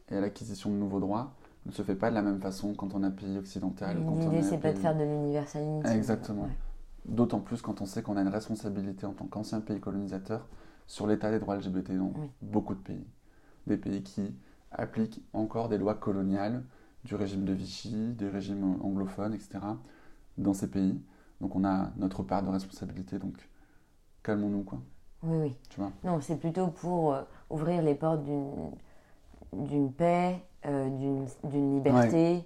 [0.10, 1.34] et à l'acquisition de nouveaux droits
[1.66, 3.98] ne se fait pas de la même façon quand on un pays occidental.
[4.20, 5.86] L'idée, c'est pas de faire de l'universalisme.
[5.88, 6.44] Exactement.
[6.44, 6.58] Ouais.
[7.06, 10.48] D'autant plus quand on sait qu'on a une responsabilité en tant qu'ancien pays colonisateur
[10.88, 12.30] sur l'état des droits LGBT dans Oui.
[12.42, 13.06] beaucoup de pays.
[13.66, 14.34] Des pays qui
[14.72, 16.63] appliquent encore des lois coloniales
[17.04, 19.60] du régime de Vichy, des régimes anglophones, etc.
[20.38, 21.02] dans ces pays.
[21.42, 23.50] Donc on a notre part de responsabilité, donc
[24.24, 24.82] calmons-nous, quoi.
[25.28, 25.56] Oui, oui.
[25.70, 25.92] Tu vois?
[26.04, 28.72] Non, c'est plutôt pour euh, ouvrir les portes d'une
[29.54, 31.28] d'une paix, euh, d'une
[31.76, 32.44] liberté,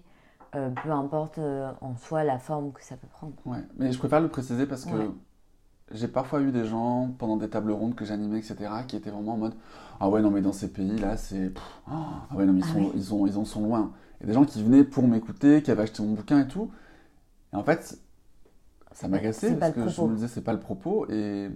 [0.56, 3.34] euh, peu importe euh, en soi la forme que ça peut prendre.
[3.46, 5.08] Ouais, mais je préfère le préciser parce que Ouais.
[5.92, 9.34] j'ai parfois eu des gens pendant des tables rondes que j'animais, etc., qui étaient vraiment
[9.34, 9.56] en mode
[10.00, 11.50] Ah ouais, non, mais dans ces pays-là, c'est.
[11.52, 12.94] pff, Ah ouais, non, mais ils, Ah sont, oui.
[12.96, 13.94] ils, sont, ils en sont loin.
[14.22, 16.72] Et des gens qui venaient pour m'écouter, qui avaient acheté mon bouquin et tout.
[17.54, 18.00] Et en fait,
[18.94, 21.08] ça m'agaçait parce que je me disais C'est pas le propos.
[21.10, 21.50] Et.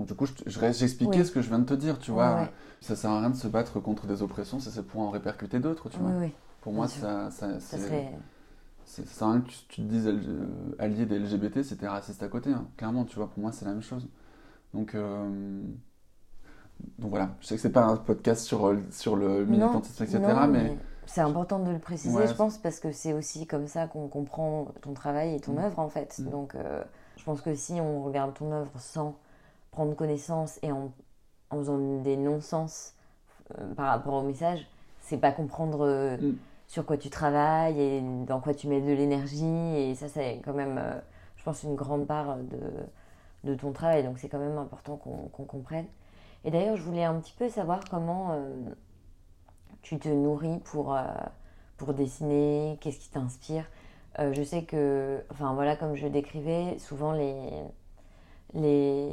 [0.00, 1.26] Donc, du coup, je- je- j'expliquais Oui.
[1.26, 2.34] ce que je viens de te dire, tu vois.
[2.34, 2.50] Ouais, ouais.
[2.80, 5.58] Ça sert à rien de se battre contre des oppressions si c'est pour en répercuter
[5.60, 6.10] d'autres, tu vois.
[6.18, 6.32] Oui.
[6.62, 8.10] Pour moi, ça, ça, Ça serait.
[8.86, 10.10] ça sert à rien que tu, tu te dises
[10.78, 12.50] allié des LGBT si t'es raciste à côté.
[12.50, 12.64] hein.
[12.78, 14.08] Clairement, tu vois, pour moi, c'est la même chose.
[14.72, 15.60] Donc, euh,
[16.98, 20.18] donc voilà, je sais que c'est pas un podcast sur, euh, sur le militantisme, etc.
[20.20, 23.66] non, mais c'est important de le préciser, Ouais, je pense, parce que c'est aussi comme
[23.66, 25.58] ça qu'on comprend ton travail et ton Mm.
[25.58, 26.18] œuvre, en fait.
[26.18, 26.30] Mm.
[26.30, 26.82] Donc, euh,
[27.18, 29.16] je pense que si on regarde ton œuvre sans
[29.70, 30.92] prendre connaissance et en,
[31.50, 32.94] en faisant des non-sens
[33.58, 34.66] euh, par rapport au message,
[35.00, 36.36] c'est pas comprendre euh, Mm.
[36.66, 39.44] sur quoi tu travailles et dans quoi tu mets de l'énergie.
[39.76, 41.00] Et ça, c'est quand même, euh,
[41.36, 42.60] je pense, une grande part de,
[43.44, 44.04] de ton travail.
[44.04, 45.86] Donc, c'est quand même important qu'on comprenne.
[46.44, 48.34] Et d'ailleurs, je voulais un petit peu savoir comment
[49.82, 50.96] tu te nourris pour,
[51.76, 53.64] pour dessiner, qu'est-ce qui t'inspire.
[54.18, 57.34] Je sais que, enfin voilà, comme je le décrivais, souvent les,
[58.54, 59.12] les,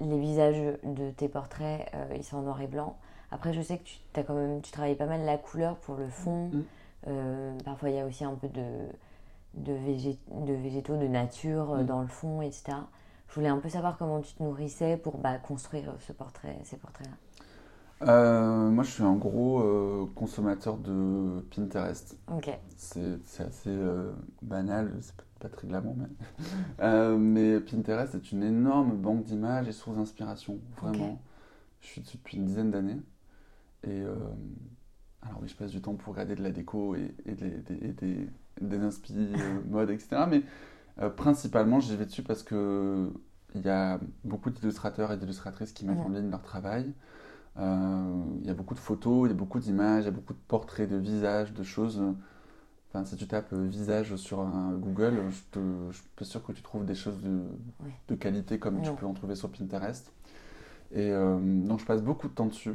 [0.00, 2.96] les visages de tes portraits, euh, ils sont en noir et blanc.
[3.30, 5.96] Après, je sais que tu, as quand même, tu travailles pas mal la couleur pour
[5.96, 6.48] le fond.
[6.52, 6.62] Mm.
[7.08, 8.62] Euh, parfois, il y a aussi un peu de,
[9.54, 11.86] de, végé- de végétaux, de nature euh, Mm.
[11.86, 12.64] dans le fond, etc.
[13.28, 16.76] Je voulais un peu savoir comment tu te nourrissais pour bah, construire ce portrait, ces
[16.76, 17.16] portraits-là.
[18.08, 22.16] euh, moi, je suis un gros euh, consommateur de Pinterest.
[22.32, 22.50] Ok.
[22.76, 25.16] C'est c'est assez euh, banal, c'est
[25.48, 26.06] pas- très glamour, mais...
[26.80, 31.22] Euh, mais Pinterest est une énorme banque d'images et source d'inspiration, vraiment.
[31.80, 33.00] Je suis dessus depuis une dizaine d'années.
[33.84, 34.14] Et euh,
[35.22, 37.74] alors oui, je passe du temps pour regarder de la déco et, et des, des,
[37.88, 38.28] et des,
[38.60, 40.26] des inspi euh, mode, etc.
[40.26, 40.42] Mais
[41.00, 43.12] euh, principalement, j'y vais dessus parce que
[43.54, 46.92] il y a beaucoup d'illustrateurs et d'illustratrices qui mettent en ligne leur travail.
[47.58, 50.34] Il y a beaucoup de photos, il y a beaucoup d'images, il y a beaucoup
[50.34, 52.02] de portraits, de visages, de choses.
[52.94, 55.58] Enfin, si tu tapes euh, visage sur un Google, je, te,
[55.90, 57.40] je suis pas sûr que tu trouves des choses de,
[57.84, 57.90] Oui.
[58.08, 60.12] de qualité comme tu peux en trouver sur Pinterest.
[60.92, 62.74] Et euh, donc, je passe beaucoup de temps dessus.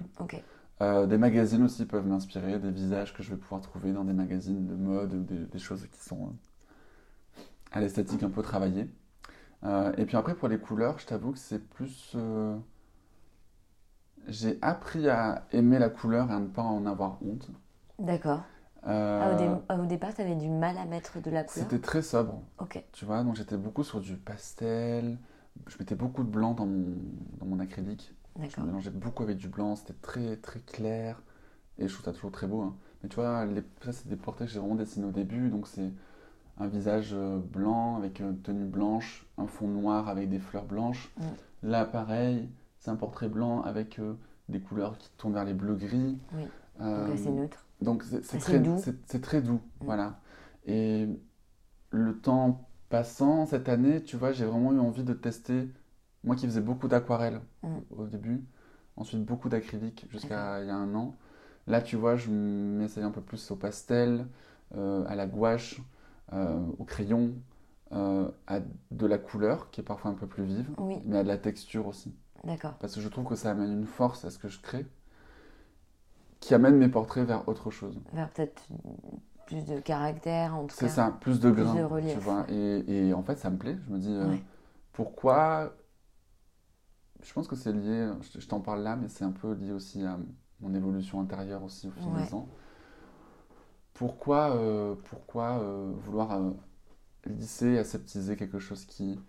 [0.81, 4.13] Euh, des magazines aussi peuvent m'inspirer, des visages que je vais pouvoir trouver dans des
[4.13, 8.89] magazines de mode, ou des, des choses qui sont euh, à l'esthétique un peu travaillées.
[9.63, 12.15] Euh, et puis après, pour les couleurs, je t'avoue que c'est plus.
[14.27, 17.49] J'ai appris à aimer la couleur et à ne pas en avoir honte.
[17.99, 18.43] D'accord.
[18.87, 21.43] Euh, Ah, au, dé- ah, au départ, tu avais du mal à mettre de la
[21.43, 22.83] couleur C'était très sobre, Ok.
[22.93, 25.17] tu vois, donc j'étais beaucoup sur du pastel.
[25.67, 26.95] Je mettais beaucoup de blanc dans mon,
[27.39, 28.13] dans mon acrylique.
[28.41, 31.21] Je mélangeais beaucoup avec du blanc, c'était très très clair.
[31.77, 32.61] Et je trouve ça toujours très beau.
[32.61, 32.75] hein.
[33.03, 35.49] Mais tu vois, les, ça c'est des portraits que j'ai vraiment dessinés au début.
[35.49, 35.91] Donc c'est
[36.57, 41.09] un visage euh, blanc avec une tenue blanche, un fond noir avec des fleurs blanches.
[41.17, 41.23] Mm.
[41.63, 44.13] Là pareil, c'est un portrait blanc avec euh,
[44.47, 46.17] des couleurs qui tournent vers les bleus-gris.
[46.33, 46.47] Oui.
[46.81, 47.65] Euh, Donc assez neutre.
[47.81, 48.77] Donc c'est très doux.
[48.77, 49.85] c'est- très doux, Mm.
[49.85, 50.19] voilà.
[50.65, 51.07] Et
[51.91, 55.69] le temps passant, cette année, tu vois, j'ai vraiment eu envie de tester.
[56.23, 57.79] Moi qui faisais beaucoup d'aquarelle Mm.
[57.91, 58.43] au début,
[58.97, 61.15] ensuite beaucoup d'acrylique jusqu'à il y a un an.
[61.67, 64.27] Là, tu vois, je m'essaye un peu plus au pastel,
[64.75, 65.81] euh, à la gouache,
[66.33, 67.33] euh, au crayon,
[67.91, 68.59] euh, à
[68.91, 71.37] de la couleur qui est parfois un peu plus vive, Oui, mais à de la
[71.37, 72.13] texture aussi.
[72.43, 72.73] d'accord.
[72.79, 74.85] Parce que je trouve que ça amène une force à ce que je crée,
[76.41, 77.97] qui amène mes portraits vers autre chose.
[78.13, 78.61] Vers peut-être
[79.45, 80.93] plus de caractère, en tout C'est cas.
[80.93, 82.45] ça, plus de Plus grain, de relief, tu vois.
[82.49, 83.77] Et, et en fait, ça me plaît.
[83.87, 84.41] Je me dis, euh, Ouais.
[84.93, 85.73] pourquoi...
[87.23, 89.71] Je pense que c'est lié, je, je t'en parle là, mais c'est un peu lié
[89.71, 90.19] aussi à
[90.61, 92.23] mon évolution intérieure aussi au fil Ouais.
[92.23, 92.47] des ans.
[93.93, 96.39] Pourquoi, euh, pourquoi euh, vouloir
[97.25, 99.19] lisser, aseptiser quelque chose qui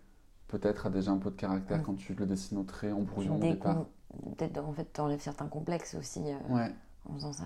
[0.49, 3.37] peut-être a déjà un peu de caractère quand tu le dessines au trait en brouillon
[3.43, 3.87] au départ?
[4.37, 6.75] Peut-être en fait t'enlèves certains complexes aussi Ouais,
[7.09, 7.45] en faisant ça.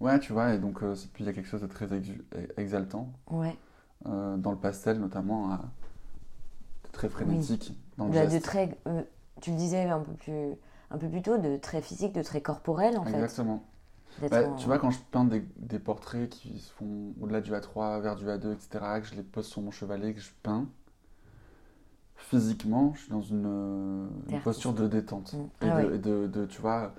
[0.00, 2.22] ouais, tu vois, et donc euh, puis il y a quelque chose de très exu-
[2.56, 3.12] exaltant.
[3.30, 3.56] Ouais.
[4.06, 5.58] euh, dans le pastel notamment, de
[6.92, 8.44] très frénétique dans le de geste.
[8.44, 9.02] traits, euh,
[9.40, 10.54] tu le disais un peu plus,
[10.90, 13.14] un peu plus tôt, de traits physiques, de traits corporels en fait.
[13.14, 13.64] Exactement.
[14.30, 17.52] Bah, en- Tu vois, quand je peins des, des portraits qui se font au-delà du
[17.52, 20.66] A3 vers du A2, etc., que je les pose sur mon chevalet, que je peins,
[22.16, 24.08] physiquement, je suis dans une,
[24.42, 25.34] posture de détente.
[25.34, 25.36] Mm.
[25.36, 25.96] Et, Ah de, ouais.
[25.96, 26.94] et de- de, tu vois,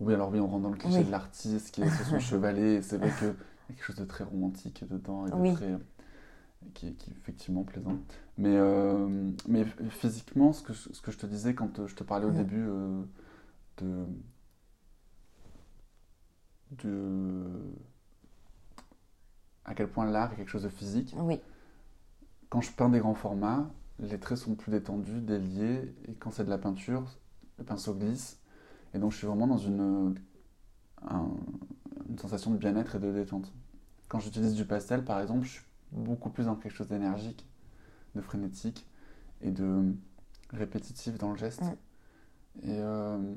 [0.00, 1.04] oui, alors oui, on rentre dans le cliché Oui.
[1.04, 3.34] de l'artiste qui est sur son chevalet, et c'est vrai qu'il y a
[3.68, 5.50] quelque chose de très romantique dedans, et de Oui.
[5.54, 5.78] très,
[6.74, 7.98] qui, est, qui est effectivement plaisant.
[8.38, 11.94] Mais, euh, mais physiquement, ce que, je, ce que je te disais quand euh, je
[11.96, 12.36] te parlais au Mm.
[12.36, 13.02] début euh,
[13.78, 14.06] de,
[16.70, 17.70] de
[19.64, 21.14] à quel point l'art est quelque chose de physique.
[21.16, 21.40] Oui,
[22.50, 26.44] Quand je peins des grands formats, les traits sont plus détendus, déliés, et quand c'est
[26.44, 27.04] de la peinture,
[27.58, 28.39] le pinceau glisse.
[28.94, 30.14] Et donc je suis vraiment dans une,
[31.02, 31.30] un-
[32.08, 33.52] une sensation de bien-être et de détente.
[34.08, 37.46] Quand j'utilise du pastel, par exemple, je suis beaucoup plus dans quelque chose d'énergique,
[38.14, 38.86] de frénétique
[39.40, 39.94] et de
[40.50, 41.62] répétitif dans le geste.
[42.62, 43.32] Et, euh,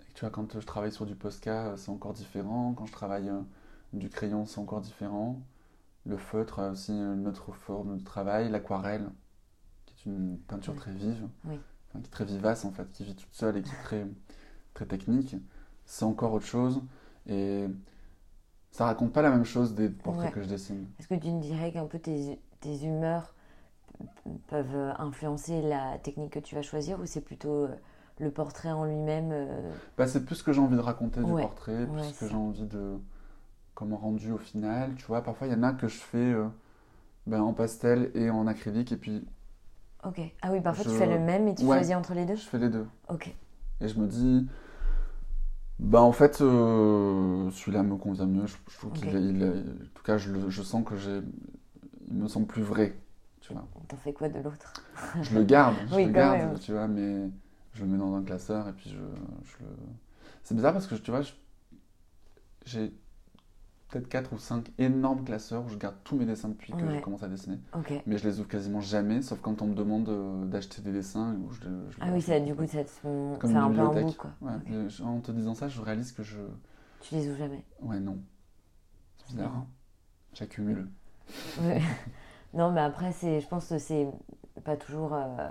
[0.00, 2.72] et tu vois, quand je travaille sur du Posca, c'est encore différent.
[2.74, 3.40] Quand je travaille euh,
[3.92, 5.40] du crayon, c'est encore différent.
[6.06, 8.48] Le feutre aussi une autre forme de travail.
[8.50, 9.10] L'aquarelle,
[9.84, 10.78] qui est une peinture Oui.
[10.78, 11.60] très vive, Oui.
[11.90, 14.06] Enfin, qui est très vivace en fait, qui vit toute seule et qui est très,
[14.74, 15.36] très technique,
[15.84, 16.82] c'est encore autre chose.
[17.26, 17.66] Et
[18.70, 20.32] ça raconte pas la même chose des portraits Ouais.
[20.32, 20.86] que je dessine.
[20.98, 23.34] est-ce que tu me dirais qu'un peu tes, tes humeurs
[24.48, 27.74] peuvent influencer la technique que tu vas choisir ou c'est plutôt euh,
[28.18, 31.32] le portrait en lui-même euh, Bah, c'est plus ce que j'ai envie de raconter du
[31.32, 32.98] portrait, plus Ouais, ce que j'ai envie de.
[33.74, 34.94] Comment rendu au final.
[34.96, 36.46] Tu vois, parfois il y en a que je fais euh,
[37.26, 39.24] ben, en pastel et en acrylique, et puis
[40.04, 40.20] Ok.
[40.42, 41.76] Ah oui, parfois Je- tu fais le même et tu Ouais.
[41.76, 42.86] choisis entre les deux je fais les deux.
[43.08, 43.34] Ok.
[43.80, 44.46] Et je me dis,
[45.78, 48.46] bah en fait, euh, celui-là me convient mieux.
[48.46, 51.20] Je, je trouve qu'il il en tout cas, je, je sens que j'ai,
[52.08, 52.96] il me semble plus vrai,
[53.40, 53.66] tu vois.
[53.88, 54.72] T'en fais quoi de l'autre?
[55.22, 56.58] Je le garde, je Oui, le garde, même.
[56.60, 57.30] tu vois, mais
[57.74, 59.70] je le mets dans un classeur et puis je, je le.
[60.44, 61.32] C'est bizarre parce que tu vois, je-
[62.64, 62.92] j'ai
[63.90, 66.96] peut-être 4 ou 5 énormes classeurs où je garde tous mes dessins depuis que Ouais.
[66.98, 67.58] je commence à dessiner.
[68.06, 71.34] Mais je les ouvre quasiment jamais, sauf quand on me demande euh, d'acheter des dessins.
[71.36, 74.30] Où je, je Ah oui, ça, du coup, une un peu un bout, quoi.
[74.40, 74.52] Ouais,
[75.04, 76.38] en te disant ça, je réalise que je.
[77.00, 77.64] Tu les ouvres jamais.
[77.82, 78.18] Ouais, non.
[79.26, 79.54] C'est bizarre.
[79.56, 79.66] hein.
[80.34, 80.88] J'accumule.
[81.62, 81.80] Ouais.
[82.54, 84.06] non, mais après, c'est, je pense que c'est
[84.64, 85.14] pas toujours.
[85.14, 85.48] euh,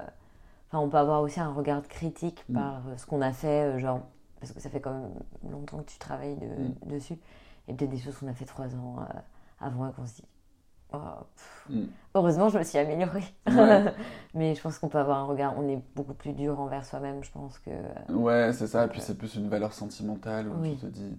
[0.71, 2.53] Enfin, on peut avoir aussi un regard critique Mm.
[2.53, 4.01] par euh, ce qu'on a fait, genre,
[4.39, 5.09] parce que ça fait quand même
[5.51, 6.93] longtemps que tu travailles de- Mm.
[6.93, 7.15] dessus.
[7.69, 9.19] Et peut-être des choses qu'on a fait trois ans euh,
[9.61, 10.25] avant et qu'on se dit.
[10.93, 10.97] Oh,
[11.69, 11.85] Mm.
[12.15, 13.23] Heureusement, je me suis améliorée.
[13.47, 13.85] Ouais.
[14.33, 15.57] mais je pense qu'on peut avoir un regard.
[15.57, 17.71] On est beaucoup plus dur envers soi-même, je pense que.
[18.09, 18.85] Ouais, c'est ça.
[18.85, 19.05] Et puis Ouais.
[19.05, 20.75] c'est plus une valeur sentimentale où Oui.
[20.75, 21.17] tu te dis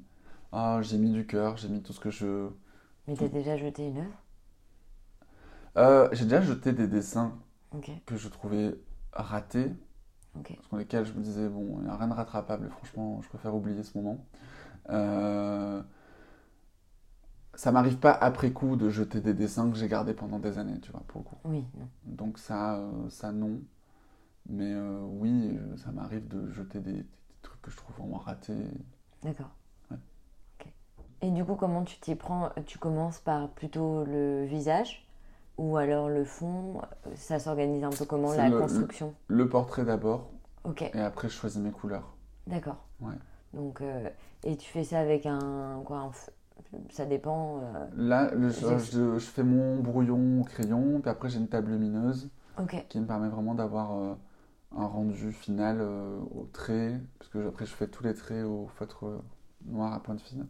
[0.52, 2.48] Ah, j'ai mis du cœur, j'ai mis tout ce que je.
[3.06, 4.22] Mais t'as déjà jeté une œuvre?
[5.76, 7.32] Euh, j'ai déjà jeté des dessins
[8.06, 8.74] que je trouvais
[9.12, 9.72] ratés,
[10.34, 10.58] ok.
[10.68, 13.28] sur lesquels je me disais Bon, il n'y a rien de rattrapable, et franchement, je
[13.28, 14.24] préfère oublier ce moment.
[14.90, 15.82] Euh,
[17.60, 20.80] Ça m'arrive pas après coup de jeter des dessins que j'ai gardés pendant des années,
[20.80, 21.38] tu vois, pour le coup.
[21.44, 21.64] Oui.
[22.06, 23.60] Donc ça, euh, ça non.
[24.48, 27.06] Mais euh, oui, euh, ça m'arrive de jeter des, des
[27.42, 28.54] trucs que je trouve vraiment ratés.
[29.22, 29.50] D'accord.
[29.90, 29.98] Ouais.
[31.22, 35.06] Et du coup, comment tu t'y prends Tu commences par plutôt le visage
[35.58, 36.80] ou alors le fond?
[37.14, 39.14] Ça s'organise un peu comment la le- construction?
[39.28, 40.30] Le portrait d'abord,
[40.64, 42.14] Ok, et après je choisis mes couleurs.
[42.46, 42.84] d'accord.
[43.00, 43.16] Ouais.
[43.54, 43.82] Donc,
[44.44, 46.12] et tu fais ça avec un quoi un
[46.90, 47.60] Ça dépend.
[47.62, 51.38] euh, Là, le- je, J'ai- je- je fais mon brouillon au crayon, puis après j'ai
[51.38, 52.28] une table lumineuse
[52.88, 54.14] qui me permet vraiment d'avoir euh,
[54.76, 58.66] un rendu final euh, au trait, parce que après je fais tous les traits au
[58.68, 59.20] feutre
[59.66, 60.46] noir à pointe fine.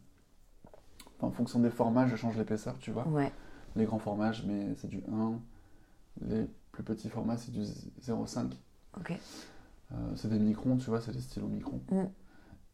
[1.16, 3.06] Enfin, en fonction des formats, je change l'épaisseur, tu vois.
[3.08, 3.32] Ouais.
[3.76, 5.34] Les grands formats, mets c'est du 1.
[6.22, 8.52] Les plus petits formats, c'est du 0,5.
[8.98, 9.12] Ok.
[9.92, 11.80] Euh, c'est des microns, tu vois, c'est des stylos microns.
[11.90, 12.04] Mm.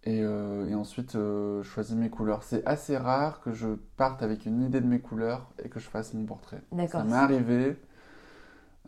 [0.07, 2.45] Et, euh, et ensuite, euh, je choisis mes couleurs.
[2.45, 5.89] C'est assez rare que je parte avec une idée de mes couleurs et que je
[5.89, 6.63] fasse mon portrait.
[6.71, 7.01] D'accord.
[7.01, 7.77] Ça m'est arrivé,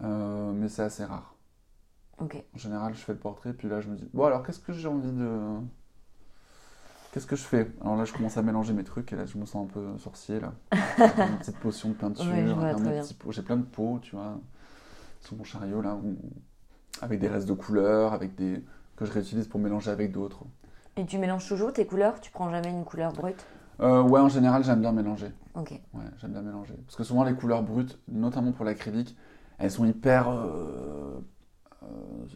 [0.02, 1.34] euh, mais c'est assez rare.
[2.18, 2.42] Ok.
[2.54, 4.72] En général, je fais le portrait, puis là, je me dis, bon, alors qu'est-ce que
[4.72, 5.58] j'ai envie de.
[7.12, 7.68] Qu'est-ce que je fais?
[7.80, 9.98] Alors là, je commence à mélanger mes trucs, et là, je me sens un peu
[9.98, 10.52] sorcier, là.
[10.72, 12.42] une petite potion de peinture, Ouais,
[13.02, 14.38] petit j'ai plein de pots, tu vois,
[15.22, 16.16] sur mon chariot, là, où-
[17.02, 18.62] avec des restes de couleurs, avec des
[18.96, 20.44] que je réutilise pour mélanger avec d'autres.
[20.98, 22.20] Et tu mélanges toujours tes couleurs?
[22.20, 23.44] Tu prends jamais une couleur brute?
[23.80, 25.30] Euh, ouais, en général, j'aime bien mélanger.
[25.54, 25.80] Ok.
[25.94, 26.74] Ouais, j'aime bien mélanger.
[26.86, 29.16] Parce que souvent, les couleurs brutes, notamment pour l'acrylique,
[29.58, 31.20] elles sont hyper, euh,
[31.84, 31.86] euh,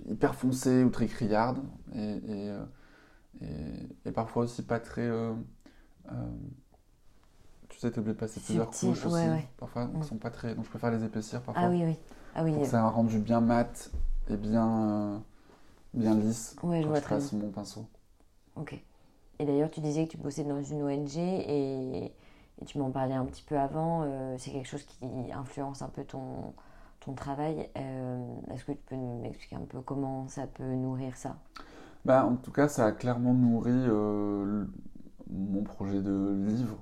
[0.09, 1.59] hyper foncées ou très criardes.
[1.95, 2.53] Et, et,
[3.43, 5.11] et- et parfois aussi pas très.
[7.69, 9.27] tu sais, t'es obligé de passer plusieurs Subtil, couches aussi.
[9.27, 9.47] ouais.
[9.59, 10.55] Parfois, elles sont pas très.
[10.55, 11.65] Donc, je préfère les épaissir parfois.
[11.65, 11.97] Ah oui, oui.
[12.35, 12.53] Ah oui.
[12.53, 13.91] Pour que ça ait un rendu bien mat
[14.31, 15.23] et bien,
[15.95, 17.87] bien lisse Ouais, je quand vois je passe mon pinceau.
[18.57, 18.74] Ok.
[19.38, 22.07] Et d'ailleurs, tu disais que tu bossais dans une ONG et,
[22.61, 24.03] et tu m'en parlais un petit peu avant.
[24.05, 26.55] euh, c'est quelque chose qui influence un peu ton,
[27.00, 27.68] ton travail.
[27.78, 31.36] Euh, Est-ce que tu peux m'expliquer un peu comment ça peut nourrir ça?
[32.05, 34.64] Bah, en tout cas, ça a clairement nourri euh,
[35.30, 36.78] mon projet de livre,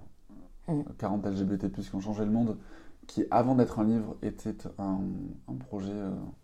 [0.68, 0.86] Mm.
[0.98, 2.58] 40 LGBT qui ont changé le monde,
[3.06, 5.00] qui avant d'être un livre était un,
[5.48, 5.94] un projet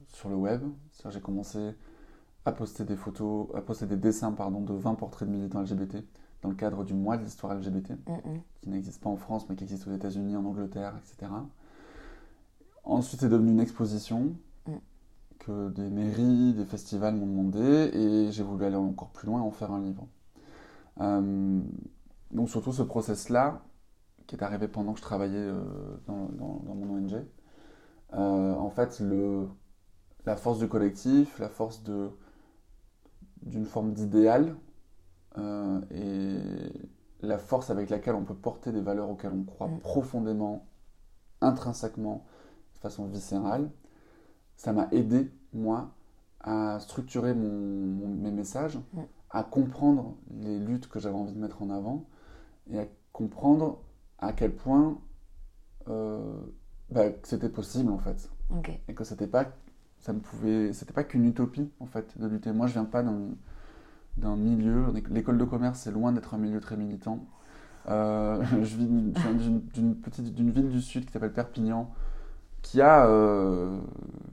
[0.08, 0.62] sur le web.
[0.92, 1.74] C'est-à-dire, J'ai commencé
[2.46, 5.96] à poster des photos, à poster des dessins pardon, de 20 portraits de militants LGBT
[6.42, 8.42] dans le cadre du mois de l'histoire LGBT Mm, mm.
[8.62, 11.46] qui n'existe pas en France, mais qui existe aux États-Unis, en Angleterre, etc.
[12.84, 14.34] Ensuite, c'est devenu une exposition
[14.66, 14.78] Mm.
[15.38, 19.44] que des mairies, des festivals m'ont demandé, et j'ai voulu aller encore plus loin et
[19.44, 20.06] en faire un livre.
[21.00, 21.60] Euh,
[22.32, 23.62] donc, surtout ce process-là,
[24.26, 25.62] qui est arrivé pendant que je travaillais euh,
[26.06, 27.24] dans, dans- dans mon ONG,
[28.14, 29.48] euh, en fait, le,
[30.26, 32.10] la force du collectif, la force de,
[33.46, 34.56] d'une forme d'idéal,
[35.38, 39.78] euh, et la force avec laquelle on peut porter des valeurs auxquelles on croit Mm.
[39.80, 40.66] profondément,
[41.40, 42.24] intrinsèquement,
[42.74, 43.70] de façon viscérale,
[44.56, 45.90] ça m'a aidé, moi,
[46.40, 49.00] à structurer mon, mon- mes messages, Mm.
[49.30, 52.04] à comprendre les luttes que j'avais envie de mettre en avant,
[52.70, 53.80] et à comprendre
[54.18, 54.98] à quel point
[55.88, 56.40] euh,
[56.90, 58.30] bah, c'était possible, en fait
[58.88, 59.46] et que c'était pas
[60.06, 63.02] ça ne pouvait c'était pas qu'une utopie en fait de lutter moi je viens pas
[63.02, 63.20] d'un
[64.18, 67.18] d'un milieu l'école de commerce c'est loin d'être un milieu très militant
[67.88, 71.90] Euh, je vis- d'une- petite d'une ville du sud qui s'appelle Perpignan
[72.62, 73.78] qui a euh,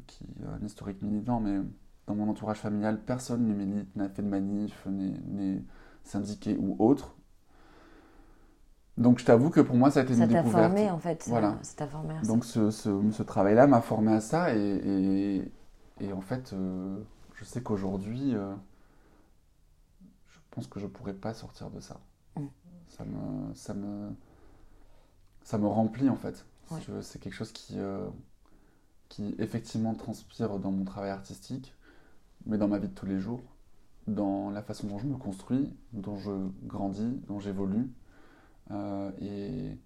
[0.07, 1.59] qui a un historique militant mais
[2.07, 5.61] dans mon entourage familial personne ne milite n'a fait de manif n'est
[6.03, 7.15] syndiqué ou autre
[8.97, 10.99] donc je t'avoue que pour moi ça a été Ça une t'a découverte formé en
[10.99, 11.23] fait.
[11.23, 11.57] ça- Voilà.
[11.63, 12.27] Ça t'a formé à ça.
[12.27, 15.51] donc ce, ce- ce travail-là m'a formé à ça et, et-
[15.99, 17.01] et en fait, euh,
[17.35, 18.53] je sais qu'aujourd'hui, euh,
[20.27, 21.99] je pense que je pourrais pas sortir de ça.
[22.35, 22.45] Mm.
[22.87, 24.11] Ça me, ça me,
[25.43, 26.45] ça me remplit en fait.
[26.71, 26.79] Ouais.
[27.01, 28.09] C'est quelque chose qui, euh,
[29.09, 31.75] qui effectivement transpire dans mon travail artistique,
[32.45, 33.41] mais dans ma vie de tous les jours,
[34.07, 36.31] dans la façon dont je me construis, dont je
[36.63, 37.89] grandis, dont j'évolue.
[39.19, 39.77] Et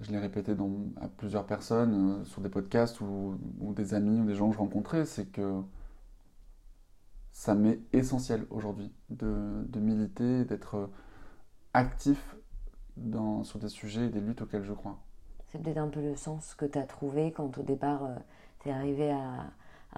[0.00, 0.54] je l'ai répété
[1.00, 3.38] à plusieurs personnes euh, sur des podcasts ou,
[3.74, 5.62] des amis ou des gens que je rencontrais, c'est que
[7.32, 10.90] ça m'est essentiel aujourd'hui de, de militer, d'être
[11.72, 12.36] actif
[13.42, 14.98] sur des sujets et des luttes auxquelles je crois.
[15.48, 18.02] C'est peut-être un peu le sens que tu as trouvé quand au départ
[18.60, 19.52] tu es arrivé à,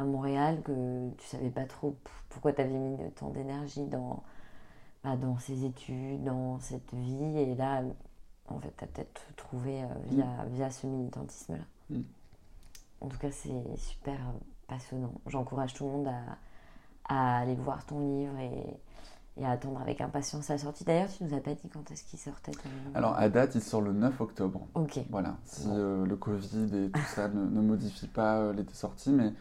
[0.05, 1.97] Montréal, que tu savais pas trop
[2.29, 4.23] pourquoi tu avais mis tant d'énergie dans,
[5.03, 7.39] bah, dans ces études, dans cette vie.
[7.39, 7.83] Et là,
[8.49, 11.65] en fait, tu as peut-être trouvé euh, via, via ce militantisme-là.
[11.91, 12.03] Mm.
[13.01, 14.39] En tout cas, c'est super euh,
[14.69, 15.13] passionnant.
[15.27, 18.81] J'encourage tout le monde à, à aller voir ton livre et,
[19.37, 20.85] et à attendre avec impatience la sortie.
[20.85, 22.91] D'ailleurs, tu nous as pas dit quand est-ce qu'il sortait ton livre?
[22.95, 24.67] Alors à date, il sort le 9 octobre.
[24.75, 24.99] Ok.
[25.11, 25.75] Voilà, si Bon.
[25.77, 29.33] euh, le Covid et tout ça ne, ne modifie pas euh, les sorties, mais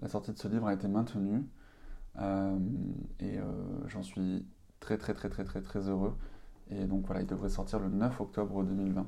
[0.00, 1.44] la sortie de ce livre a été maintenue.
[3.20, 3.38] Et
[3.86, 4.44] j'en suis
[4.80, 6.14] très très très très très très heureux.
[6.80, 9.06] Et donc voilà, il devrait sortir le 9 octobre 2020.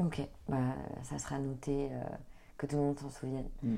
[0.00, 0.56] Ok, bah,
[1.02, 2.02] ça sera noté, euh,
[2.58, 3.48] que tout le monde s'en souvienne.
[3.62, 3.74] Mm.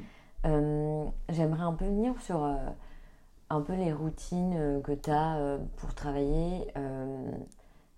[0.47, 2.57] Euh, J'aimerais un peu venir sur euh,
[3.51, 6.72] un peu les routines euh, que tu as pour travailler.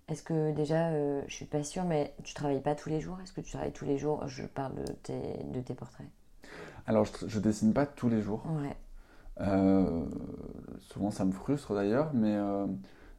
[0.07, 0.91] Est-ce que déjà,
[1.27, 3.19] je suis pas sûre, mais tu travailles pas tous les jours?
[3.21, 4.27] Est-ce que tu travailles tous les jours?
[4.27, 6.07] Je parle de tes, de tes portraits.
[6.87, 8.43] Alors je, je dessine pas tous les jours.
[8.47, 8.75] Ouais.
[10.79, 12.35] Souvent, ça me frustre d'ailleurs, mais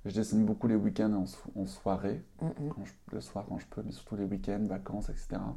[0.06, 2.74] je dessine beaucoup les week-ends en, so- en soirée, Mm, mm.
[2.74, 5.56] quand je- le soir quand je peux, mais surtout les week-ends, vacances, etc.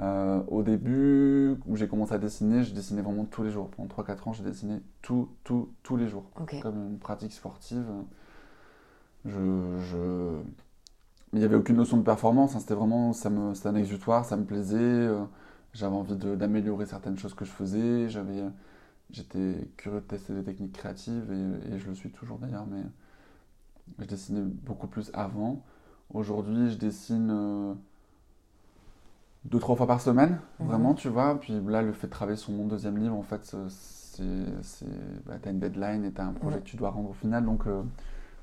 [0.00, 3.70] Euh, au début, où j'ai commencé à dessiner, je dessinais vraiment tous les jours.
[3.70, 6.24] Pendant 3-4 ans, j'ai dessiné tout, tout, tous les jours.
[6.62, 7.84] Comme une pratique sportive.
[9.24, 10.40] Je, je...
[11.32, 13.76] Mais il n'y avait aucune notion de performance, hein, c'était vraiment ça me, c'était un
[13.76, 14.78] exutoire, ça me plaisait.
[14.78, 15.24] euh,
[15.74, 18.08] j'avais envie d'améliorer certaines choses que je faisais.
[18.10, 18.44] J'avais,
[19.10, 22.82] j'étais curieux de tester des techniques créatives et, et je le suis toujours d'ailleurs, mais
[23.98, 25.62] je dessinais beaucoup plus avant.
[26.12, 27.74] Aujourd'hui, je dessine euh,
[29.44, 31.38] deux, trois fois par semaine, vraiment, tu vois.
[31.40, 34.24] Puis là, le fait de travailler sur mon deuxième livre, en fait, c'est,
[34.62, 34.86] c'est,
[35.26, 37.66] bah, t'as une deadline et t'as un projet que tu dois rendre au final, donc,
[37.66, 37.82] euh,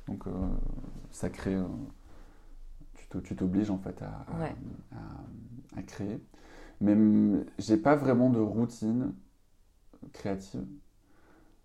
[0.07, 0.31] donc euh,
[1.11, 1.63] ça crée, euh,
[3.23, 4.55] tu t'obliges en fait à, à- Ouais.
[4.91, 6.21] à- à créer.
[6.81, 6.95] Mais
[7.59, 9.13] j'ai pas vraiment de routine
[10.13, 10.65] créative.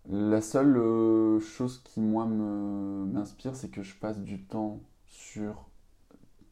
[0.08, 5.68] La seule euh, chose qui, moi, me, m'inspire, c'est que je passe du temps sur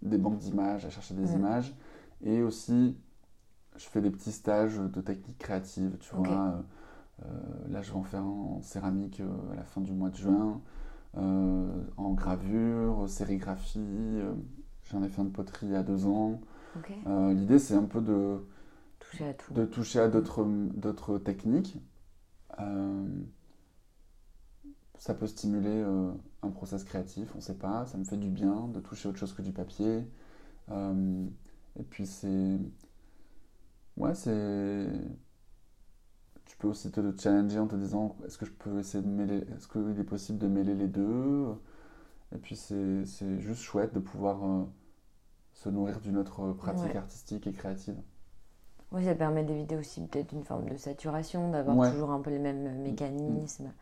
[0.03, 1.37] des banques d'images, à chercher des Mhm.
[1.37, 1.75] images.
[2.23, 2.97] Et aussi,
[3.77, 6.29] je fais des petits stages de techniques créatives, tu vois.
[6.49, 6.63] Euh,
[7.27, 9.23] euh, là, je vais en faire un en céramique
[9.53, 10.61] à la fin du mois de juin,
[11.17, 14.21] euh, en gravure, sérigraphie.
[14.85, 16.41] J'en ai fait un de poterie il y a deux ans.
[17.07, 18.39] L'idée, c'est un peu de,
[19.01, 19.55] Toucher à tout.
[19.55, 21.79] de toucher à d'autres d'autres techniques.
[22.61, 23.07] Euh,
[25.01, 27.87] ça peut stimuler euh, un process créatif, on ne sait pas.
[27.87, 30.07] Ça me fait du bien de toucher autre chose que du papier.
[30.71, 31.27] Euh,
[31.79, 32.59] et puis c'est...
[33.97, 34.87] Ouais, c'est...
[36.45, 39.39] Tu peux aussi te challenger en te disant est-ce que je peux essayer de mêler...
[39.57, 41.47] Est-ce qu'il est possible de mêler les deux?
[42.35, 44.65] Et puis c'est c'est juste chouette de pouvoir euh,
[45.55, 46.97] se nourrir d'une autre pratique Ouais.
[46.97, 47.97] artistique et créative.
[48.93, 51.91] Oui, ça permet d'éviter aussi peut-être une forme de saturation, d'avoir Ouais.
[51.91, 53.73] toujours un peu les mêmes mécanismes.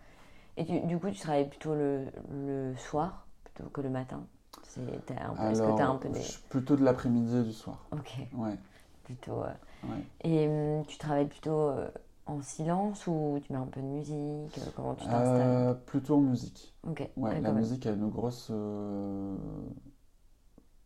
[0.58, 4.26] Et tu- du coup, tu travailles plutôt le, le soir plutôt que le matin
[4.62, 6.20] Est-ce que tu as un peu des...
[6.50, 7.86] plutôt de l'après-midi et du soir.
[7.92, 8.56] Ok, Ouais,
[9.04, 9.42] plutôt...
[9.42, 9.52] euh.
[9.84, 10.04] ouais.
[10.24, 11.88] Et hum, tu travailles plutôt euh,
[12.26, 15.46] en silence ou tu mets un peu de musique euh, Comment tu t'installes?
[15.48, 16.74] Euh, plutôt en musique.
[16.82, 18.50] Ok, Ouais, la musique a une grosse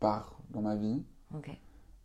[0.00, 1.02] part dans ma vie.
[1.34, 1.48] Ok.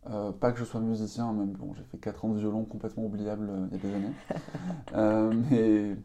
[0.08, 3.04] Euh, pas que je sois musicien, même bon, j'ai fait 4 ans de violon complètement
[3.04, 4.14] oubliable euh, il y a des années.
[4.94, 5.96] Euh, mais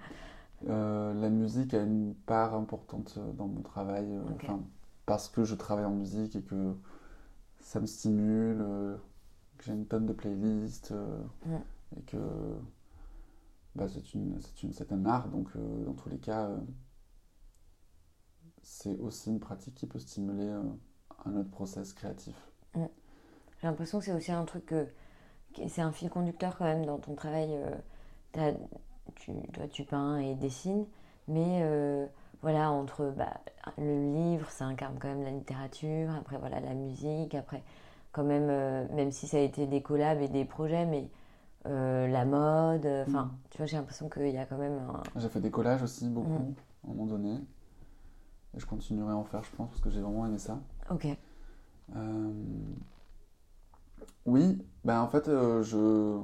[0.67, 4.23] euh, la musique a une part importante euh, dans mon travail, euh,
[5.05, 6.75] parce que je travaille en musique et que
[7.59, 8.97] ça me stimule,
[9.57, 10.93] que j'ai une tonne de playlists
[11.97, 12.17] et que
[13.75, 15.49] bah, c'est une, c'est une, c'est un art, donc
[15.85, 16.49] dans tous les cas,
[18.61, 20.49] c'est aussi une pratique qui peut stimuler
[21.25, 22.35] un autre process créatif.
[22.75, 24.87] J'ai l'impression que c'est aussi un truc que,
[25.69, 27.55] c'est un fil conducteur quand même dans ton travail.
[28.35, 28.51] euh,
[29.15, 30.85] tu, toi, tu peins et dessines,
[31.27, 32.05] mais euh,
[32.41, 33.33] voilà, entre bah,
[33.77, 37.63] le livre, ça incarne quand même la littérature, après voilà la musique, après
[38.11, 41.09] quand même, euh, même si ça a été des collabs et des projets, mais
[41.65, 45.01] euh, la mode, enfin, tu vois, j'ai l'impression qu'il y a quand même un...
[45.19, 46.53] J'ai fait des collages aussi, beaucoup, Mm.
[46.85, 47.39] à un moment donné.
[48.55, 50.59] Et je continuerai à en faire, je pense, parce que j'ai vraiment aimé ça.
[50.91, 51.07] Ok,
[54.25, 56.19] Oui, ben en fait, je...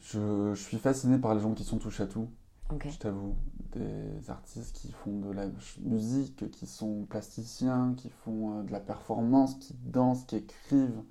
[0.00, 0.52] je...
[0.54, 2.28] je suis fasciné par les gens qui sont touche à tout,
[2.70, 3.36] ok, je t'avoue.
[3.72, 5.46] Des artistes qui font de la
[5.82, 11.02] musique, qui sont plasticiens, qui font euh, de la performance, qui dansent, qui écrivent,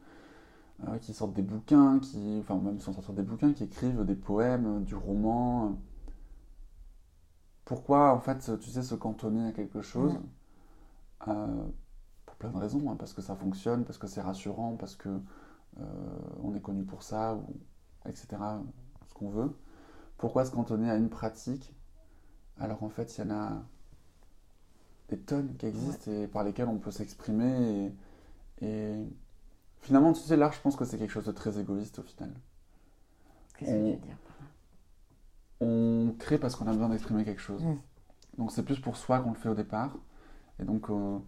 [0.88, 4.16] euh, qui sortent des bouquins, qui, enfin même sans sortir des bouquins, qui écrivent des
[4.16, 5.78] poèmes, euh, du roman.
[7.66, 10.18] Pourquoi en fait, tu sais, se cantonner à quelque chose
[11.28, 11.68] euh,
[12.26, 15.10] pour plein de raisons, hein, parce que ça fonctionne, parce que c'est rassurant, parce que
[15.80, 15.84] euh,
[16.44, 17.60] on est connu pour ça, ou,
[18.08, 18.28] etc.
[19.10, 19.56] Ce qu'on veut.
[20.18, 21.74] Pourquoi se cantonner à une pratique
[22.60, 23.62] alors en fait il y en a
[25.10, 27.92] des tonnes qui existent et par lesquelles on peut s'exprimer
[28.62, 29.06] et, et
[29.82, 32.34] finalement tu sais l'art je pense que c'est quelque chose de très égoïste au final.
[33.58, 34.18] qu'est-ce que On- tu veux dire
[35.62, 37.64] On crée parce qu'on a besoin d'exprimer quelque chose.
[37.64, 37.78] Mm.
[38.40, 39.96] Donc c'est plus pour soi qu'on le fait au départ.
[40.60, 41.20] Et donc euh,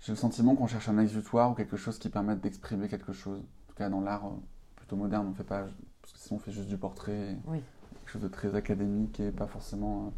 [0.00, 3.40] j'ai le sentiment qu'on cherche un exutoire ou quelque chose qui permette d'exprimer quelque chose.
[3.40, 4.30] En tout cas dans l'art euh,
[4.90, 5.66] plutôt moderne, on fait pas
[6.02, 7.62] parce que sinon on fait juste du portrait, Oui.
[7.94, 10.10] quelque chose de très académique et pas forcément euh,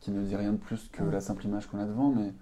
[0.00, 2.10] qui ne dit rien de plus que la simple image qu'on a devant.
[2.10, 2.32] Mais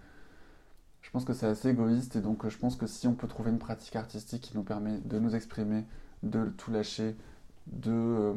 [1.02, 3.28] je pense que c'est assez égoïste et donc euh, je pense que si on peut
[3.28, 5.84] trouver une pratique artistique qui nous permet de nous exprimer,
[6.22, 7.16] de tout lâcher,
[7.66, 8.34] de euh,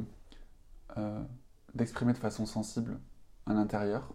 [0.98, 1.24] euh,
[1.74, 3.00] d'exprimer de façon sensible
[3.46, 4.14] à l'intérieur,